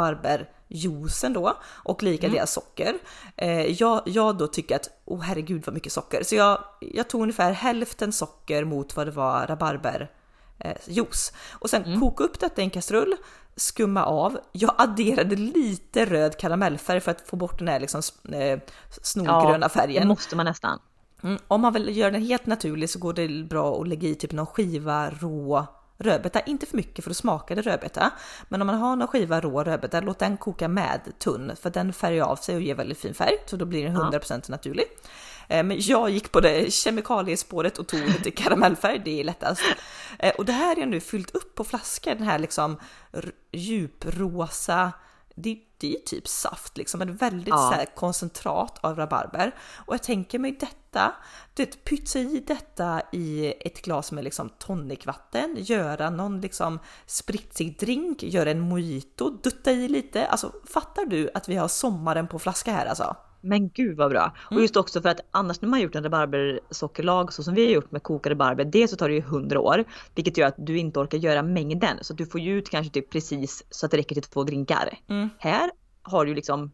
rabarberjuicen 0.70 1.34
då 1.34 1.58
och 1.84 2.04
lika 2.04 2.28
mm. 2.28 2.34
delar 2.34 2.46
socker. 2.46 2.98
Eh, 3.38 3.66
jag, 3.72 4.02
jag 4.06 4.38
då 4.38 4.48
tycker 4.48 4.76
att, 4.76 4.90
oh 5.06 5.22
herregud 5.22 5.64
vad 5.66 5.74
mycket 5.74 5.92
socker. 5.92 6.24
Så 6.24 6.36
jag, 6.36 6.64
jag 6.80 7.08
tog 7.08 7.22
ungefär 7.22 7.52
hälften 7.52 8.12
socker 8.12 8.64
mot 8.64 8.96
vad 8.96 9.08
det 9.08 9.12
var 9.12 9.48
rabarber 9.48 10.12
eh, 10.60 10.78
juice. 10.88 11.34
Och 11.52 11.70
sen 11.70 11.84
mm. 11.84 12.00
koka 12.00 12.24
upp 12.24 12.40
detta 12.40 12.62
i 12.62 12.64
en 12.64 12.70
kastrull, 12.70 13.16
skumma 13.56 14.06
av. 14.06 14.40
Jag 14.52 14.76
adderade 14.78 15.36
lite 15.36 16.06
röd 16.06 16.38
karamellfärg 16.38 17.00
för 17.00 17.12
att 17.12 17.22
få 17.28 17.36
bort 17.36 17.60
den 17.60 17.68
här 17.68 17.80
liksom, 17.80 18.02
eh, 18.32 18.60
snorgröna 19.02 19.66
ja, 19.66 19.70
färgen. 19.70 20.02
det 20.02 20.08
måste 20.08 20.36
man 20.36 20.46
nästan. 20.46 20.80
Mm, 21.24 21.40
om 21.48 21.62
man 21.62 21.74
vill 21.74 21.98
göra 21.98 22.12
den 22.12 22.22
helt 22.22 22.46
naturlig 22.46 22.90
så 22.90 23.00
går 23.00 23.14
det 23.14 23.44
bra 23.50 23.82
att 23.82 23.88
lägga 23.88 24.10
i 24.10 24.16
typ 24.16 24.32
någon 24.32 24.46
skiva 24.46 25.10
rå 25.10 25.68
rödbeta, 25.98 26.40
inte 26.40 26.66
för 26.66 26.78
mycket 26.78 27.04
för 27.04 27.12
att 27.12 27.18
smaka 27.18 27.56
det 27.56 27.62
rödbeta. 27.62 28.12
Men 28.50 28.62
om 28.62 28.68
man 28.68 28.76
har 28.76 28.96
någon 28.96 29.08
skiva 29.08 29.42
rå 29.42 29.64
rödbeta, 29.64 30.02
låt 30.02 30.20
den 30.20 30.38
koka 30.38 30.68
med 30.68 31.02
tunn 31.20 31.52
för 31.62 31.70
den 31.70 31.94
färgar 31.94 32.26
av 32.26 32.36
sig 32.36 32.56
och 32.56 32.62
ger 32.62 32.76
väldigt 32.76 33.00
fin 33.00 33.14
färg 33.14 33.36
så 33.46 33.56
då 33.56 33.66
blir 33.66 33.84
den 33.84 33.98
100% 33.98 34.32
ja. 34.32 34.40
naturlig. 34.48 34.86
Eh, 35.48 35.64
men 35.64 35.78
jag 35.80 36.10
gick 36.10 36.32
på 36.32 36.40
det 36.40 36.74
kemikaliespåret 36.74 37.78
och 37.78 37.88
tog 37.88 38.00
lite 38.08 38.32
karamellfärg, 38.32 39.02
det 39.06 39.20
är 39.20 39.24
lättast. 39.24 39.62
Eh, 40.20 40.34
och 40.36 40.46
det 40.46 40.54
här 40.54 40.80
är 40.80 40.86
nu 40.86 41.00
fyllt 41.00 41.36
upp 41.36 41.56
på 41.56 41.64
flaskor, 41.64 42.16
den 42.16 42.28
här 42.28 42.40
liksom 42.40 42.80
djuprosa 43.52 44.92
det, 45.36 45.60
det 45.86 45.96
är 45.96 46.02
typ 46.02 46.28
saft 46.28 46.78
liksom, 46.78 47.02
ett 47.02 47.22
väldigt 47.22 47.48
ja. 47.48 47.58
så 47.58 47.78
här, 47.78 47.86
koncentrat 47.96 48.78
av 48.82 48.96
rabarber. 48.96 49.56
Och 49.76 49.94
jag 49.94 50.04
tänker 50.04 50.40
mig 50.40 50.58
detta, 50.60 51.16
det, 51.54 51.84
pytsa 51.84 52.20
i 52.20 52.44
detta 52.48 53.02
i 53.12 53.54
ett 53.60 53.82
glas 53.82 54.12
med 54.12 54.24
liksom 54.24 54.50
tonicvatten, 54.50 55.56
göra 55.60 56.10
någon 56.10 56.42
liksom 56.42 56.80
spritsig 57.06 57.80
drink, 57.80 58.24
göra 58.24 58.52
en 58.52 58.60
mojito, 58.60 59.30
dutta 59.30 59.72
i 59.72 59.88
lite. 59.88 60.28
Alltså 60.28 60.52
fattar 60.66 61.06
du 61.06 61.30
att 61.34 61.50
vi 61.50 61.56
har 61.56 61.68
sommaren 61.68 62.28
på 62.28 62.40
flaska 62.40 62.72
här 62.72 62.86
alltså? 62.86 63.16
Men 63.46 63.70
gud 63.70 63.98
vad 63.98 64.12
bra! 64.12 64.22
Mm. 64.22 64.58
Och 64.58 64.62
just 64.62 64.76
också 64.76 65.02
för 65.02 65.10
att 65.10 65.20
annars 65.32 65.62
när 65.62 65.70
man 65.70 65.82
gjort 65.82 65.96
en 65.96 66.04
rabarbersockerlag 66.04 67.34
så 67.34 67.44
som 67.44 67.54
vi 67.54 67.66
har 67.66 67.72
gjort 67.72 67.92
med 67.92 68.04
kokade 68.04 68.34
rabarber, 68.36 68.66
dels 68.66 68.92
så 68.92 68.98
tar 68.98 69.10
det 69.10 69.16
ju 69.16 69.22
100 69.22 69.60
år, 69.60 69.84
vilket 70.16 70.38
gör 70.38 70.48
att 70.48 70.56
du 70.58 70.78
inte 70.78 71.00
orkar 71.00 71.18
göra 71.18 71.44
mängden 71.44 71.98
så 72.02 72.14
du 72.14 72.26
får 72.26 72.42
ju 72.42 72.58
ut 72.58 72.70
kanske 72.70 72.94
typ 72.94 73.10
precis 73.10 73.64
så 73.70 73.86
att 73.86 73.92
det 73.92 73.98
räcker 73.98 74.16
till 74.16 74.24
två 74.24 74.44
drinkar. 74.44 74.98
Mm. 75.10 75.30
Här 75.38 75.72
har 76.02 76.26
du 76.26 76.34
liksom 76.34 76.72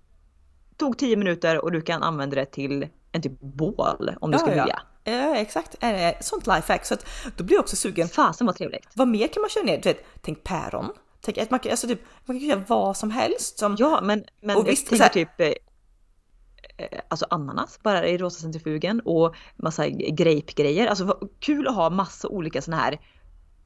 tog 0.78 0.98
10 0.98 1.16
minuter 1.16 1.64
och 1.64 1.72
du 1.72 1.82
kan 1.82 2.04
använda 2.04 2.36
det 2.36 2.46
till 2.46 2.88
en 3.12 3.22
typ 3.22 3.40
bål 3.40 4.12
om 4.22 4.32
du 4.32 4.36
ja, 4.36 4.40
ska 4.40 4.56
ja. 4.56 4.64
vilja. 4.64 4.82
Ja 5.04 5.36
exakt, 5.36 5.76
sånt 6.20 6.48
lifehack. 6.48 6.86
Så 6.86 6.94
att 6.94 7.06
då 7.38 7.44
blir 7.44 7.56
jag 7.56 7.62
också 7.62 7.76
sugen. 7.76 8.08
Fasen 8.08 8.48
vad 8.48 8.56
trevligt. 8.56 8.88
Vad 8.94 9.08
mer 9.08 9.28
kan 9.28 9.42
man 9.42 9.50
köra 9.50 9.64
ner? 9.64 9.78
Du 9.78 9.90
vet, 9.90 10.06
tänk 10.22 10.44
päron. 10.44 10.92
Tänk 11.22 11.38
att 11.38 11.52
man, 11.52 11.60
alltså 11.70 11.88
typ, 11.88 12.02
man 12.26 12.40
kan 12.40 12.48
göra 12.48 12.64
vad 12.68 12.98
som 12.98 13.12
helst. 13.12 13.60
Som, 13.60 13.76
ja 13.80 14.00
men, 14.04 14.24
men 14.42 14.58
och 14.58 14.68
visst, 14.68 14.92
jag 14.92 15.00
tänker 15.00 15.14
typ 15.14 15.42
eh, 15.42 15.48
Eh, 15.48 15.54
alltså 17.08 17.26
ananas 17.30 17.80
bara 17.84 18.08
i 18.08 18.18
rosa 18.18 18.42
centrifugen 18.42 19.02
och 19.06 19.36
massa 19.56 19.90
grape-grejer. 19.90 20.88
Alltså 20.88 21.18
kul 21.40 21.68
att 21.68 21.76
ha 21.76 21.90
massa 21.90 22.28
olika 22.28 22.62
såna 22.62 22.78
här 22.78 23.00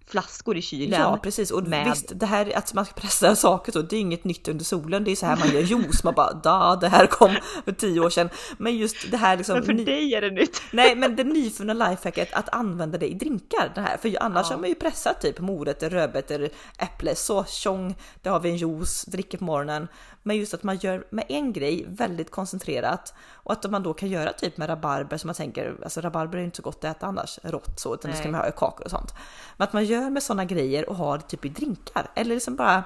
flaskor 0.08 0.58
i 0.58 0.62
kylen. 0.62 1.01
Ja 1.01 1.19
precis 1.23 1.51
och 1.51 1.67
med... 1.67 1.86
visst 1.86 2.19
det 2.19 2.25
här 2.25 2.58
att 2.58 2.73
man 2.73 2.86
ska 2.86 2.93
pressa 2.93 3.36
saker 3.45 3.71
så 3.71 3.82
det 3.82 3.95
är 3.95 3.99
inget 3.99 4.23
nytt 4.23 4.47
under 4.47 4.65
solen. 4.65 5.04
Det 5.04 5.12
är 5.12 5.15
så 5.15 5.25
här 5.25 5.38
man 5.38 5.54
gör 5.54 5.62
juice. 5.62 6.04
Man 6.04 6.13
bara 6.13 6.34
da 6.34 6.75
det 6.75 6.88
här 6.88 7.06
kom 7.08 7.36
för 7.65 7.71
tio 7.71 7.99
år 7.99 8.10
sedan. 8.10 8.30
Men 8.58 8.78
just 8.78 9.12
det 9.12 9.17
här 9.17 9.38
liksom. 9.38 9.56
Men 9.56 9.65
för 9.65 9.73
dig 9.73 10.13
är 10.13 10.21
det 10.21 10.32
nytt. 10.32 10.62
Nej 10.71 10.95
men 10.95 11.15
det 11.15 11.23
nyfunna 11.23 11.73
lifehacket 11.73 12.34
att 12.34 12.49
använda 12.49 12.97
det 12.97 13.08
i 13.08 13.13
drinkar. 13.13 13.71
Det 13.75 13.82
här 13.82 13.97
för 13.97 14.15
annars 14.19 14.47
ja. 14.49 14.56
har 14.56 14.62
man 14.62 14.69
ju 14.69 14.75
pressat 14.75 15.21
typ 15.21 15.39
morötter, 15.39 15.89
rödbetor, 15.89 16.49
äpple, 16.78 17.15
så 17.15 17.45
tjong. 17.45 17.95
Det 18.21 18.30
har 18.30 18.39
vi 18.39 18.49
en 18.49 18.58
juice, 18.58 19.06
dricker 19.06 19.38
på 19.38 19.43
morgonen. 19.43 19.88
Men 20.27 20.38
just 20.38 20.53
att 20.53 20.63
man 20.63 20.77
gör 20.77 21.07
med 21.09 21.25
en 21.29 21.53
grej 21.53 21.85
väldigt 21.88 22.31
koncentrerat 22.31 23.13
och 23.33 23.51
att 23.51 23.71
man 23.71 23.83
då 23.83 23.93
kan 23.93 24.09
göra 24.09 24.33
typ 24.33 24.57
med 24.57 24.69
rabarber 24.69 25.17
som 25.17 25.27
man 25.27 25.35
tänker, 25.35 25.75
alltså 25.83 26.01
rabarber 26.01 26.38
är 26.38 26.43
inte 26.43 26.57
så 26.57 26.63
gott 26.63 26.85
att 26.85 26.97
äta 26.97 27.05
annars 27.05 27.39
rått 27.43 27.79
så 27.79 27.93
utan 27.93 28.09
Nej. 28.09 28.17
det 28.17 28.23
ska 28.23 28.31
man 28.31 28.41
ha 28.41 28.47
i 28.47 28.51
kakor 28.51 28.85
och 28.85 28.91
sånt. 28.91 29.13
Men 29.57 29.67
att 29.67 29.73
man 29.73 29.85
gör 29.85 30.09
med 30.09 30.23
sådana 30.23 30.45
grejer 30.45 30.89
och 30.89 30.95
har 30.95 31.19
typ 31.19 31.45
i 31.45 31.49
drinkar 31.49 32.11
eller 32.15 32.35
liksom 32.35 32.55
bara 32.55 32.83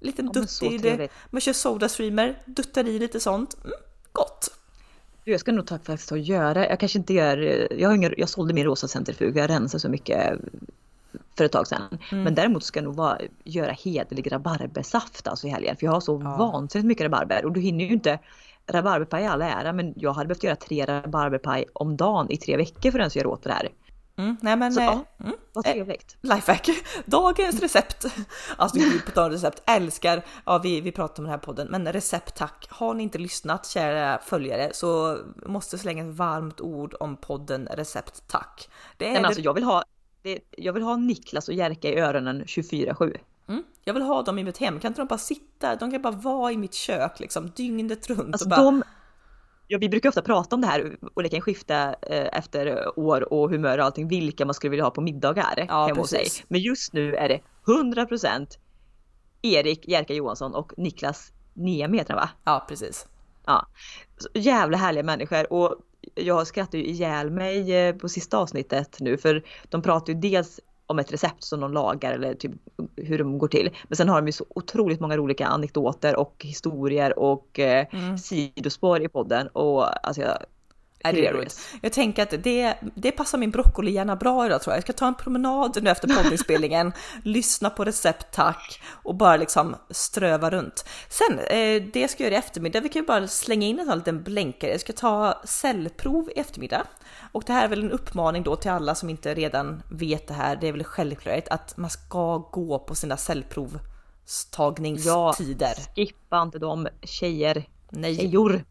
liten 0.00 0.30
ja, 0.34 0.40
dutt 0.40 0.62
i 0.62 0.78
det. 0.78 1.08
Man 1.30 1.40
kör 1.40 1.52
Sodastreamer, 1.52 2.42
duttar 2.44 2.88
i 2.88 2.98
lite 2.98 3.20
sånt. 3.20 3.54
Mm, 3.64 3.72
gott! 4.12 4.48
Jag 5.24 5.40
ska 5.40 5.52
nog 5.52 5.66
ta 5.66 5.78
faktiskt 5.78 6.12
att 6.12 6.26
göra, 6.26 6.68
jag 6.68 6.80
kanske 6.80 6.98
inte 6.98 7.14
gör, 7.14 7.68
jag, 7.72 7.88
har 7.88 7.96
ingen, 7.96 8.14
jag 8.16 8.28
sålde 8.28 8.54
min 8.54 8.64
rosa 8.64 8.88
centrifug, 8.88 9.36
jag 9.36 9.50
rensar 9.50 9.78
så 9.78 9.88
mycket 9.88 10.38
för 11.36 11.44
ett 11.44 11.52
tag 11.52 11.66
sedan. 11.66 11.98
Mm. 12.12 12.24
Men 12.24 12.34
däremot 12.34 12.64
ska 12.64 12.78
jag 12.78 12.84
nog 12.84 12.96
vara, 12.96 13.18
göra 13.44 13.72
hederlig 13.72 14.32
rabarbersaft 14.32 15.28
alltså 15.28 15.46
i 15.46 15.50
helgen. 15.50 15.76
För 15.76 15.86
jag 15.86 15.92
har 15.92 16.00
så 16.00 16.20
ja. 16.24 16.36
vansinnigt 16.36 16.86
mycket 16.86 17.04
rabarber 17.04 17.44
och 17.44 17.52
du 17.52 17.60
hinner 17.60 17.84
ju 17.84 17.92
inte 17.92 18.18
rabarberpaj 18.66 19.22
i 19.22 19.26
all 19.26 19.42
ära 19.42 19.72
men 19.72 19.94
jag 19.96 20.12
hade 20.12 20.28
behövt 20.28 20.44
göra 20.44 20.56
tre 20.56 20.84
rabarberpaj 20.84 21.64
om 21.72 21.96
dagen 21.96 22.30
i 22.30 22.36
tre 22.36 22.56
veckor 22.56 22.90
för 22.90 22.98
att 22.98 23.02
ens 23.02 23.16
göra 23.16 23.28
åt 23.28 23.42
det 23.42 23.52
här. 23.52 23.68
Mm, 24.20 24.36
nej 24.40 24.56
men, 24.56 24.72
så, 24.72 24.80
eh, 24.80 24.86
ja, 24.86 25.04
mm, 25.20 25.36
vad 25.52 25.64
trevligt. 25.64 26.16
Eh, 26.22 26.34
lifehack, 26.34 26.68
dagens 27.04 27.60
recept. 27.60 28.06
Alltså 28.56 28.78
gud 28.78 29.04
på 29.04 29.10
tal 29.10 29.30
recept, 29.30 29.62
älskar, 29.66 30.24
ja 30.46 30.58
vi, 30.58 30.80
vi 30.80 30.92
pratar 30.92 31.18
om 31.18 31.24
den 31.24 31.30
här 31.30 31.38
podden, 31.38 31.68
men 31.70 31.92
recept 31.92 32.34
tack. 32.34 32.66
Har 32.70 32.94
ni 32.94 33.02
inte 33.02 33.18
lyssnat 33.18 33.66
kära 33.66 34.18
följare 34.18 34.70
så 34.72 35.18
måste 35.46 35.78
slänga 35.78 36.04
ett 36.04 36.14
varmt 36.14 36.60
ord 36.60 36.94
om 37.00 37.16
podden 37.16 37.68
recept 37.72 38.22
tack. 38.28 38.68
Det 38.96 39.08
är 39.08 39.12
men 39.12 39.24
alltså 39.24 39.40
jag 39.40 39.54
vill 39.54 39.64
ha 39.64 39.82
det, 40.22 40.38
jag 40.50 40.72
vill 40.72 40.82
ha 40.82 40.96
Niklas 40.96 41.48
och 41.48 41.54
Jerka 41.54 41.88
i 41.88 42.00
öronen 42.00 42.44
24-7. 42.44 43.16
Mm. 43.48 43.62
Jag 43.84 43.94
vill 43.94 44.02
ha 44.02 44.22
dem 44.22 44.38
i 44.38 44.44
mitt 44.44 44.58
hem, 44.58 44.80
kan 44.80 44.90
inte 44.90 45.00
de 45.00 45.06
bara 45.08 45.18
sitta? 45.18 45.76
De 45.76 45.90
kan 45.90 46.02
bara 46.02 46.12
vara 46.12 46.52
i 46.52 46.56
mitt 46.56 46.74
kök 46.74 47.20
liksom 47.20 47.50
dygnet 47.56 48.10
runt. 48.10 48.34
Alltså 48.34 48.44
och 48.44 48.50
bara... 48.50 48.62
de, 48.62 48.82
ja, 49.66 49.78
vi 49.78 49.88
brukar 49.88 50.08
ofta 50.08 50.22
prata 50.22 50.56
om 50.56 50.60
det 50.60 50.66
här 50.66 50.96
och 51.14 51.22
det 51.22 51.28
kan 51.28 51.40
skifta 51.40 51.94
eh, 52.02 52.38
efter 52.38 52.98
år 52.98 53.32
och 53.32 53.50
humör 53.50 53.78
och 53.78 53.84
allting 53.84 54.08
vilka 54.08 54.44
man 54.46 54.54
skulle 54.54 54.70
vilja 54.70 54.84
ha 54.84 54.90
på 54.90 55.00
middagar 55.00 55.66
ja, 55.68 55.86
hemma 55.86 56.00
hos 56.00 56.10
sig. 56.10 56.26
Men 56.48 56.60
just 56.60 56.92
nu 56.92 57.14
är 57.14 57.28
det 57.28 57.40
100% 57.64 58.46
Erik 59.42 59.88
Jerka 59.88 60.14
Johansson 60.14 60.54
och 60.54 60.72
Niklas 60.76 61.32
Niemi 61.54 62.04
va? 62.08 62.28
Ja 62.44 62.64
precis. 62.68 63.06
Ja. 63.46 63.66
Så 64.16 64.28
jävla 64.34 64.76
härliga 64.76 65.04
människor 65.04 65.52
och 65.52 65.76
jag 66.14 66.46
skrattar 66.46 66.78
ju 66.78 66.84
ihjäl 66.84 67.30
mig 67.30 67.74
eh, 67.74 67.94
på 67.94 68.08
sista 68.08 68.38
avsnittet 68.38 68.96
nu 69.00 69.16
för 69.16 69.42
de 69.68 69.82
pratar 69.82 70.12
ju 70.12 70.18
dels 70.18 70.60
om 70.86 70.98
ett 70.98 71.12
recept 71.12 71.44
som 71.44 71.60
de 71.60 71.72
lagar 71.72 72.12
eller 72.12 72.34
typ 72.34 72.52
hur 72.96 73.18
de 73.18 73.38
går 73.38 73.48
till. 73.48 73.70
Men 73.88 73.96
sen 73.96 74.08
har 74.08 74.20
de 74.20 74.26
ju 74.26 74.32
så 74.32 74.44
otroligt 74.48 75.00
många 75.00 75.20
olika 75.20 75.46
anekdoter 75.46 76.16
och 76.16 76.34
historier 76.44 77.18
och 77.18 77.58
eh, 77.58 77.86
mm. 77.92 78.18
sidospår 78.18 79.02
i 79.02 79.08
podden 79.08 79.48
och 79.48 80.06
alltså 80.06 80.22
jag 80.22 80.38
Hilarious. 81.04 81.68
Jag 81.82 81.92
tänker 81.92 82.22
att 82.22 82.42
det, 82.42 82.74
det 82.94 83.12
passar 83.12 83.38
min 83.38 83.50
broccolihjärna 83.50 84.16
bra 84.16 84.46
idag 84.46 84.62
tror 84.62 84.72
jag. 84.72 84.76
Jag 84.76 84.84
ska 84.84 84.92
ta 84.92 85.06
en 85.06 85.14
promenad 85.14 85.82
nu 85.82 85.90
efter 85.90 86.08
poddinspelningen, 86.08 86.92
lyssna 87.22 87.70
på 87.70 87.84
recept 87.84 88.26
tack 88.32 88.82
och 89.02 89.14
bara 89.14 89.36
liksom 89.36 89.76
ströva 89.90 90.50
runt. 90.50 90.84
Sen 91.08 91.38
eh, 91.38 91.82
det 91.92 92.00
jag 92.00 92.10
ska 92.10 92.24
göra 92.24 92.34
i 92.34 92.36
eftermiddag, 92.36 92.80
vi 92.80 92.88
kan 92.88 93.02
ju 93.02 93.06
bara 93.06 93.28
slänga 93.28 93.66
in 93.66 93.78
en 93.78 93.86
sån 93.86 93.98
liten 93.98 94.22
blänkare. 94.22 94.70
Jag 94.70 94.80
ska 94.80 94.92
ta 94.92 95.40
cellprov 95.44 96.30
i 96.30 96.40
eftermiddag 96.40 96.82
och 97.32 97.42
det 97.46 97.52
här 97.52 97.64
är 97.64 97.68
väl 97.68 97.84
en 97.84 97.90
uppmaning 97.90 98.42
då 98.42 98.56
till 98.56 98.70
alla 98.70 98.94
som 98.94 99.10
inte 99.10 99.34
redan 99.34 99.82
vet 99.90 100.28
det 100.28 100.34
här. 100.34 100.58
Det 100.60 100.68
är 100.68 100.72
väl 100.72 100.84
självklart 100.84 101.48
att 101.48 101.76
man 101.76 101.90
ska 101.90 102.38
gå 102.38 102.78
på 102.78 102.94
sina 102.94 103.16
cellprovstagningstider. 103.16 105.74
Ja, 105.76 105.84
skippa 105.94 106.42
inte 106.42 106.58
de 106.58 106.88
tjejer. 107.02 107.64
Nej. 107.90 108.16
Tjejor 108.16 108.64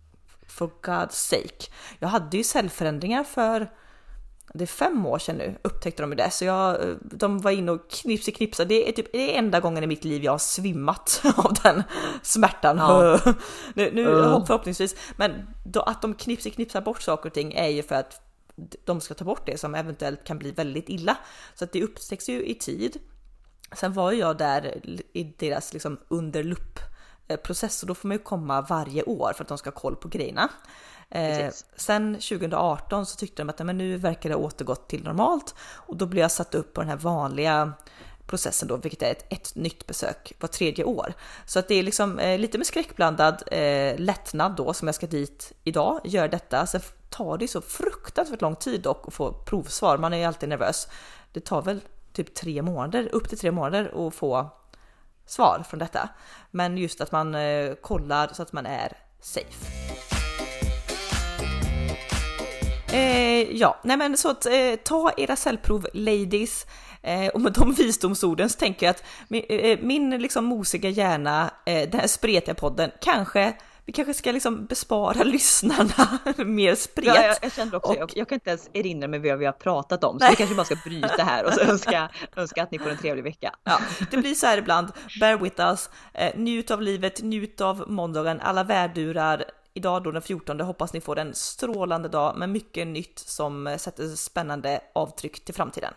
for 0.49 0.71
God's 0.81 1.11
sake. 1.11 1.71
Jag 1.99 2.07
hade 2.07 2.37
ju 2.37 2.43
cellförändringar 2.43 3.23
för 3.23 3.69
det 4.53 4.63
är 4.63 4.67
fem 4.67 5.05
år 5.05 5.19
sedan 5.19 5.35
nu 5.35 5.57
upptäckte 5.61 6.03
de 6.03 6.15
det, 6.15 6.31
så 6.31 6.45
jag, 6.45 6.97
de 7.01 7.39
var 7.39 7.51
inne 7.51 7.71
och 7.71 7.89
knipsi 7.89 8.31
knipsa. 8.31 8.65
Det 8.65 8.89
är 8.89 8.91
typ 8.91 9.11
det 9.11 9.35
är 9.35 9.39
enda 9.39 9.59
gången 9.59 9.83
i 9.83 9.87
mitt 9.87 10.03
liv 10.03 10.23
jag 10.23 10.31
har 10.31 10.39
svimmat 10.39 11.21
av 11.35 11.53
den 11.63 11.83
smärtan. 12.23 12.77
Ja. 12.77 13.19
nu, 13.73 13.91
nu 13.93 14.05
uh. 14.05 14.45
förhoppningsvis, 14.45 14.95
men 15.17 15.47
då, 15.65 15.81
att 15.81 16.01
de 16.01 16.13
knipsi 16.13 16.49
knipsar 16.49 16.81
bort 16.81 17.01
saker 17.01 17.29
och 17.29 17.33
ting 17.33 17.53
är 17.53 17.67
ju 17.67 17.83
för 17.83 17.95
att 17.95 18.21
de 18.85 19.01
ska 19.01 19.13
ta 19.13 19.25
bort 19.25 19.45
det 19.45 19.59
som 19.59 19.75
eventuellt 19.75 20.23
kan 20.23 20.39
bli 20.39 20.51
väldigt 20.51 20.89
illa. 20.89 21.17
Så 21.55 21.63
att 21.63 21.71
det 21.71 21.83
upptäcks 21.83 22.29
ju 22.29 22.45
i 22.45 22.55
tid. 22.55 22.97
Sen 23.73 23.93
var 23.93 24.11
ju 24.11 24.19
jag 24.19 24.37
där 24.37 24.81
i 25.13 25.23
deras 25.23 25.73
liksom 25.73 25.99
under 26.07 26.43
lupp 26.43 26.79
process 27.37 27.83
och 27.83 27.87
då 27.87 27.95
får 27.95 28.07
man 28.07 28.17
ju 28.17 28.23
komma 28.23 28.61
varje 28.61 29.03
år 29.03 29.33
för 29.35 29.43
att 29.43 29.47
de 29.47 29.57
ska 29.57 29.69
ha 29.69 29.75
koll 29.75 29.95
på 29.95 30.07
grejerna. 30.07 30.49
Eh, 31.09 31.51
sen 31.75 32.13
2018 32.13 33.05
så 33.05 33.17
tyckte 33.17 33.41
de 33.41 33.49
att 33.49 33.59
men 33.59 33.77
nu 33.77 33.97
verkar 33.97 34.29
det 34.29 34.35
ha 34.35 34.41
återgått 34.41 34.89
till 34.89 35.03
normalt 35.03 35.55
och 35.61 35.97
då 35.97 36.05
blev 36.05 36.21
jag 36.21 36.31
satt 36.31 36.55
upp 36.55 36.73
på 36.73 36.81
den 36.81 36.89
här 36.89 36.97
vanliga 36.97 37.73
processen 38.27 38.67
då, 38.67 38.77
vilket 38.77 39.01
är 39.01 39.11
ett, 39.11 39.25
ett 39.29 39.55
nytt 39.55 39.87
besök 39.87 40.33
var 40.39 40.47
tredje 40.47 40.83
år. 40.83 41.13
Så 41.45 41.59
att 41.59 41.67
det 41.67 41.75
är 41.75 41.83
liksom 41.83 42.19
eh, 42.19 42.39
lite 42.39 42.57
med 42.57 42.67
skräckblandad 42.67 43.43
eh, 43.51 43.97
lättnad 43.97 44.55
då 44.55 44.73
som 44.73 44.87
jag 44.87 44.95
ska 44.95 45.07
dit 45.07 45.53
idag, 45.63 46.01
gör 46.03 46.27
detta. 46.27 46.65
Sen 46.65 46.81
tar 47.09 47.37
det 47.37 47.47
så 47.47 47.61
fruktansvärt 47.61 48.41
lång 48.41 48.55
tid 48.55 48.81
dock 48.81 49.07
att 49.07 49.13
få 49.13 49.33
provsvar, 49.33 49.97
man 49.97 50.13
är 50.13 50.17
ju 50.17 50.23
alltid 50.23 50.49
nervös. 50.49 50.87
Det 51.33 51.39
tar 51.39 51.61
väl 51.61 51.81
typ 52.13 52.33
tre 52.33 52.61
månader, 52.61 53.09
upp 53.11 53.29
till 53.29 53.37
tre 53.37 53.51
månader 53.51 54.07
att 54.07 54.15
få 54.15 54.49
svar 55.29 55.63
från 55.69 55.79
detta. 55.79 56.09
Men 56.51 56.77
just 56.77 57.01
att 57.01 57.11
man 57.11 57.35
eh, 57.35 57.73
kollar 57.73 58.29
så 58.33 58.41
att 58.41 58.53
man 58.53 58.65
är 58.65 58.93
safe. 59.21 59.65
Eh, 62.93 63.55
ja, 63.55 63.79
nej 63.83 63.97
men 63.97 64.17
så 64.17 64.29
att 64.29 64.45
eh, 64.45 64.75
ta 64.83 65.11
era 65.17 65.35
cellprov 65.35 65.87
ladies. 65.93 66.65
Eh, 67.01 67.27
och 67.27 67.41
med 67.41 67.53
de 67.53 67.73
visdomsorden 67.77 68.49
så 68.49 68.59
tänker 68.59 68.85
jag 68.85 68.91
att 68.91 69.03
min, 69.27 69.43
eh, 69.49 69.79
min 69.81 70.09
liksom 70.09 70.45
mosiga 70.45 70.89
hjärna, 70.89 71.51
eh, 71.65 71.89
den 71.89 71.99
här 71.99 72.07
spretiga 72.07 72.55
podden, 72.55 72.91
kanske 73.01 73.53
vi 73.89 73.93
kanske 73.93 74.13
ska 74.13 74.31
liksom 74.31 74.65
bespara 74.65 75.23
lyssnarna 75.23 76.19
mer 76.37 76.75
spret. 76.75 77.05
Ja, 77.05 77.23
jag, 77.23 77.37
jag 77.41 77.51
kände 77.51 77.77
också, 77.77 77.91
och, 77.91 77.97
jag, 77.97 78.11
jag, 78.15 78.29
kan 78.29 78.35
inte 78.35 78.49
ens 78.49 78.69
erinra 78.73 79.07
mig 79.07 79.19
vad 79.19 79.39
vi 79.39 79.45
har 79.45 79.53
pratat 79.53 80.03
om, 80.03 80.19
så 80.19 80.25
nej. 80.25 80.31
vi 80.31 80.35
kanske 80.35 80.55
bara 80.55 80.65
ska 80.65 80.75
bryta 80.75 81.23
här 81.23 81.45
och 81.45 81.53
så 81.53 81.59
önska, 81.61 82.09
önska 82.35 82.63
att 82.63 82.71
ni 82.71 82.79
får 82.79 82.89
en 82.89 82.97
trevlig 82.97 83.23
vecka. 83.23 83.55
Ja, 83.63 83.79
det 84.11 84.17
blir 84.17 84.33
så 84.33 84.45
här 84.45 84.57
ibland, 84.57 84.91
bear 85.19 85.37
with 85.37 85.61
us, 85.61 85.89
eh, 86.13 86.39
njut 86.39 86.71
av 86.71 86.81
livet, 86.81 87.21
njut 87.21 87.61
av 87.61 87.83
måndagen, 87.87 88.39
alla 88.41 88.63
värdurar, 88.63 89.45
idag 89.73 90.03
då 90.03 90.11
den 90.11 90.21
14 90.21 90.59
hoppas 90.59 90.93
ni 90.93 91.01
får 91.01 91.19
en 91.19 91.33
strålande 91.33 92.09
dag 92.09 92.37
med 92.37 92.49
mycket 92.49 92.87
nytt 92.87 93.19
som 93.19 93.67
eh, 93.67 93.77
sätter 93.77 94.07
spännande 94.07 94.79
avtryck 94.93 95.45
till 95.45 95.55
framtiden. 95.55 95.93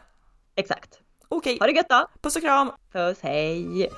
Exakt. 0.55 0.99
Okej. 1.29 1.57
Ha 1.61 1.67
det 1.67 1.73
gött 1.73 1.89
då! 1.89 2.07
Puss 2.23 2.37
och 2.37 2.43
kram! 2.43 2.73
Puss, 2.93 3.19
hej! 3.23 3.91